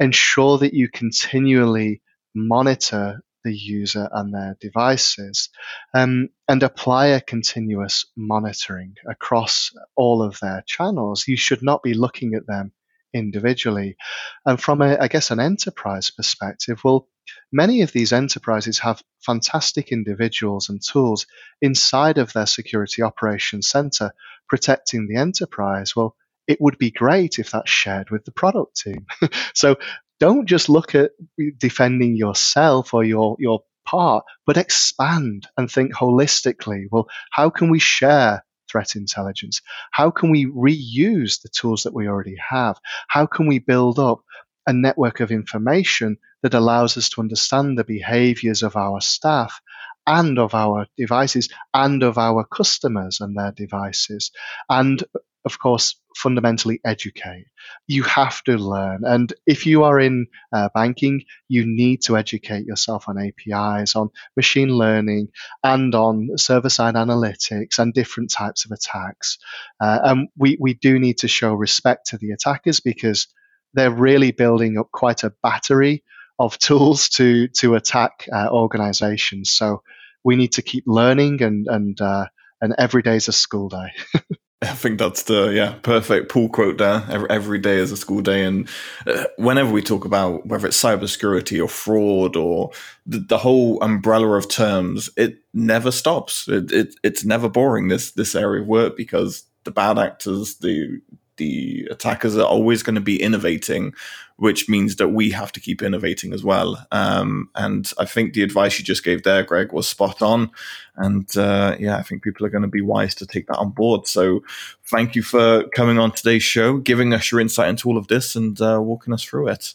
ensure 0.00 0.58
that 0.58 0.74
you 0.74 0.88
continually 0.88 2.02
monitor 2.34 3.22
the 3.44 3.54
user 3.54 4.08
and 4.12 4.34
their 4.34 4.56
devices 4.60 5.48
um, 5.94 6.28
and 6.48 6.62
apply 6.62 7.08
a 7.08 7.20
continuous 7.20 8.06
monitoring 8.16 8.94
across 9.08 9.70
all 9.96 10.22
of 10.22 10.38
their 10.40 10.62
channels. 10.66 11.26
You 11.26 11.36
should 11.36 11.62
not 11.62 11.82
be 11.82 11.94
looking 11.94 12.34
at 12.34 12.46
them 12.46 12.72
individually. 13.12 13.96
And 14.44 14.60
from, 14.60 14.82
a, 14.82 14.96
I 14.98 15.08
guess, 15.08 15.30
an 15.30 15.40
enterprise 15.40 16.10
perspective, 16.10 16.82
well, 16.84 17.08
many 17.52 17.82
of 17.82 17.92
these 17.92 18.12
enterprises 18.12 18.78
have 18.80 19.02
fantastic 19.24 19.90
individuals 19.90 20.68
and 20.68 20.80
tools 20.82 21.26
inside 21.60 22.18
of 22.18 22.32
their 22.32 22.46
security 22.46 23.02
operations 23.02 23.68
center 23.68 24.12
protecting 24.48 25.08
the 25.08 25.16
enterprise. 25.16 25.94
Well, 25.94 26.14
it 26.50 26.60
would 26.60 26.78
be 26.78 26.90
great 26.90 27.38
if 27.38 27.50
that's 27.50 27.70
shared 27.70 28.10
with 28.10 28.24
the 28.24 28.32
product 28.32 28.76
team. 28.76 29.06
so 29.54 29.76
don't 30.18 30.46
just 30.46 30.68
look 30.68 30.94
at 30.94 31.12
defending 31.58 32.16
yourself 32.16 32.92
or 32.92 33.04
your, 33.04 33.36
your 33.38 33.60
part, 33.86 34.24
but 34.46 34.56
expand 34.56 35.48
and 35.56 35.70
think 35.70 35.94
holistically. 35.94 36.84
Well, 36.90 37.08
how 37.30 37.50
can 37.50 37.70
we 37.70 37.78
share 37.78 38.44
threat 38.70 38.96
intelligence? 38.96 39.62
How 39.90 40.10
can 40.10 40.30
we 40.30 40.46
reuse 40.46 41.40
the 41.42 41.48
tools 41.48 41.84
that 41.84 41.94
we 41.94 42.08
already 42.08 42.36
have? 42.48 42.78
How 43.08 43.26
can 43.26 43.46
we 43.46 43.58
build 43.58 43.98
up 43.98 44.20
a 44.66 44.72
network 44.72 45.20
of 45.20 45.30
information 45.30 46.18
that 46.42 46.54
allows 46.54 46.96
us 46.96 47.08
to 47.10 47.20
understand 47.20 47.78
the 47.78 47.84
behaviors 47.84 48.62
of 48.62 48.76
our 48.76 49.00
staff 49.00 49.60
and 50.06 50.38
of 50.38 50.54
our 50.54 50.86
devices 50.96 51.48
and 51.74 52.02
of 52.02 52.18
our 52.18 52.44
customers 52.44 53.20
and 53.20 53.36
their 53.36 53.52
devices 53.52 54.30
and 54.68 55.04
of 55.44 55.58
course, 55.58 55.96
fundamentally 56.16 56.80
educate. 56.84 57.46
You 57.86 58.02
have 58.02 58.42
to 58.44 58.56
learn. 58.56 59.02
And 59.04 59.32
if 59.46 59.66
you 59.66 59.84
are 59.84 59.98
in 59.98 60.26
uh, 60.52 60.68
banking, 60.74 61.24
you 61.48 61.64
need 61.66 62.02
to 62.02 62.16
educate 62.16 62.66
yourself 62.66 63.08
on 63.08 63.18
APIs, 63.18 63.96
on 63.96 64.10
machine 64.36 64.68
learning, 64.70 65.28
and 65.64 65.94
on 65.94 66.30
server 66.36 66.68
side 66.68 66.94
analytics 66.94 67.78
and 67.78 67.94
different 67.94 68.30
types 68.30 68.64
of 68.64 68.70
attacks. 68.72 69.38
Uh, 69.80 69.98
and 70.02 70.28
we, 70.36 70.56
we 70.60 70.74
do 70.74 70.98
need 70.98 71.18
to 71.18 71.28
show 71.28 71.54
respect 71.54 72.08
to 72.08 72.18
the 72.18 72.32
attackers 72.32 72.80
because 72.80 73.28
they're 73.72 73.90
really 73.90 74.32
building 74.32 74.78
up 74.78 74.90
quite 74.92 75.22
a 75.24 75.32
battery 75.42 76.04
of 76.38 76.58
tools 76.58 77.08
to, 77.10 77.48
to 77.48 77.74
attack 77.74 78.26
uh, 78.32 78.48
organizations. 78.50 79.50
So 79.50 79.82
we 80.24 80.36
need 80.36 80.52
to 80.52 80.62
keep 80.62 80.84
learning 80.86 81.42
and, 81.42 81.66
and, 81.68 82.00
uh, 82.00 82.26
and 82.60 82.74
every 82.76 83.02
day 83.02 83.16
is 83.16 83.28
a 83.28 83.32
school 83.32 83.68
day. 83.68 83.92
I 84.62 84.74
think 84.74 84.98
that's 84.98 85.22
the 85.22 85.48
yeah 85.48 85.74
perfect 85.82 86.28
pull 86.28 86.50
quote 86.50 86.78
there. 86.78 87.02
Every, 87.08 87.30
every 87.30 87.58
day 87.58 87.76
is 87.76 87.92
a 87.92 87.96
school 87.96 88.20
day, 88.20 88.44
and 88.44 88.68
uh, 89.06 89.24
whenever 89.38 89.70
we 89.72 89.80
talk 89.80 90.04
about 90.04 90.46
whether 90.46 90.66
it's 90.66 90.82
cybersecurity 90.82 91.62
or 91.62 91.68
fraud 91.68 92.36
or 92.36 92.70
the, 93.06 93.20
the, 93.20 93.38
whole 93.38 93.82
umbrella 93.82 94.36
of 94.36 94.48
terms, 94.48 95.08
it 95.16 95.38
never 95.54 95.90
stops. 95.90 96.46
It, 96.46 96.70
it 96.72 96.94
it's 97.02 97.24
never 97.24 97.48
boring 97.48 97.88
this 97.88 98.10
this 98.10 98.34
area 98.34 98.60
of 98.60 98.68
work 98.68 98.98
because 98.98 99.44
the 99.64 99.70
bad 99.70 99.98
actors, 99.98 100.56
the 100.56 101.00
the 101.40 101.88
attackers 101.90 102.36
are 102.36 102.46
always 102.46 102.82
going 102.82 102.94
to 102.94 103.00
be 103.00 103.20
innovating, 103.20 103.94
which 104.36 104.68
means 104.68 104.96
that 104.96 105.08
we 105.08 105.30
have 105.30 105.50
to 105.52 105.60
keep 105.60 105.82
innovating 105.82 106.32
as 106.32 106.44
well. 106.44 106.86
Um, 106.92 107.48
and 107.54 107.90
I 107.98 108.04
think 108.04 108.32
the 108.32 108.42
advice 108.42 108.78
you 108.78 108.84
just 108.84 109.04
gave 109.04 109.22
there, 109.22 109.42
Greg, 109.42 109.72
was 109.72 109.88
spot 109.88 110.22
on. 110.22 110.50
And 110.96 111.28
uh, 111.36 111.76
yeah, 111.80 111.96
I 111.96 112.02
think 112.02 112.22
people 112.22 112.44
are 112.46 112.50
going 112.50 112.68
to 112.68 112.68
be 112.68 112.82
wise 112.82 113.14
to 113.16 113.26
take 113.26 113.46
that 113.46 113.58
on 113.58 113.70
board. 113.70 114.06
So 114.06 114.44
thank 114.84 115.16
you 115.16 115.22
for 115.22 115.64
coming 115.70 115.98
on 115.98 116.12
today's 116.12 116.42
show, 116.42 116.78
giving 116.78 117.14
us 117.14 117.32
your 117.32 117.40
insight 117.40 117.70
into 117.70 117.88
all 117.88 117.98
of 117.98 118.08
this, 118.08 118.36
and 118.36 118.60
uh, 118.60 118.80
walking 118.80 119.14
us 119.14 119.24
through 119.24 119.48
it. 119.48 119.74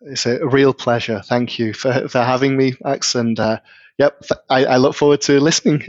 It's 0.00 0.26
a 0.26 0.46
real 0.46 0.74
pleasure. 0.74 1.22
Thank 1.24 1.58
you 1.58 1.72
for, 1.72 2.08
for 2.08 2.22
having 2.22 2.56
me, 2.56 2.74
Max. 2.84 3.14
And 3.14 3.38
uh, 3.40 3.58
Yep, 3.98 4.24
I, 4.50 4.64
I, 4.64 4.76
look 4.78 4.96
forward 4.96 5.20
to 5.22 5.38
listening. 5.38 5.84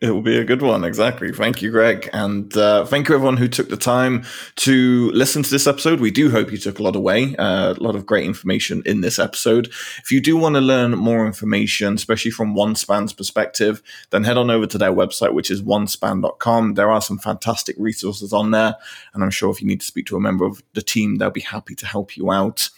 it 0.00 0.10
will 0.12 0.22
be 0.22 0.38
a 0.38 0.44
good 0.44 0.62
one, 0.62 0.84
exactly. 0.84 1.32
Thank 1.32 1.60
you, 1.60 1.72
Greg, 1.72 2.08
and 2.12 2.56
uh, 2.56 2.84
thank 2.84 3.08
you 3.08 3.16
everyone 3.16 3.36
who 3.36 3.48
took 3.48 3.68
the 3.68 3.76
time 3.76 4.24
to 4.56 5.10
listen 5.10 5.42
to 5.42 5.50
this 5.50 5.66
episode. 5.66 5.98
We 5.98 6.12
do 6.12 6.30
hope 6.30 6.52
you 6.52 6.58
took 6.58 6.78
a 6.78 6.84
lot 6.84 6.94
away, 6.94 7.34
uh, 7.34 7.74
a 7.76 7.82
lot 7.82 7.96
of 7.96 8.06
great 8.06 8.26
information 8.26 8.80
in 8.86 9.00
this 9.00 9.18
episode. 9.18 9.66
If 9.98 10.12
you 10.12 10.20
do 10.20 10.36
want 10.36 10.54
to 10.54 10.60
learn 10.60 10.92
more 10.92 11.26
information, 11.26 11.94
especially 11.94 12.30
from 12.30 12.54
OneSpan's 12.54 13.12
perspective, 13.12 13.82
then 14.10 14.22
head 14.22 14.38
on 14.38 14.48
over 14.48 14.68
to 14.68 14.78
their 14.78 14.92
website, 14.92 15.34
which 15.34 15.50
is 15.50 15.62
onespan.com. 15.62 16.74
There 16.74 16.92
are 16.92 17.02
some 17.02 17.18
fantastic 17.18 17.74
resources 17.76 18.32
on 18.32 18.52
there, 18.52 18.76
and 19.14 19.24
I'm 19.24 19.30
sure 19.30 19.50
if 19.50 19.60
you 19.60 19.66
need 19.66 19.80
to 19.80 19.86
speak 19.86 20.06
to 20.06 20.16
a 20.16 20.20
member 20.20 20.44
of 20.44 20.62
the 20.74 20.82
team, 20.82 21.16
they'll 21.16 21.30
be 21.30 21.40
happy 21.40 21.74
to 21.74 21.86
help 21.86 22.16
you 22.16 22.30
out. 22.30 22.70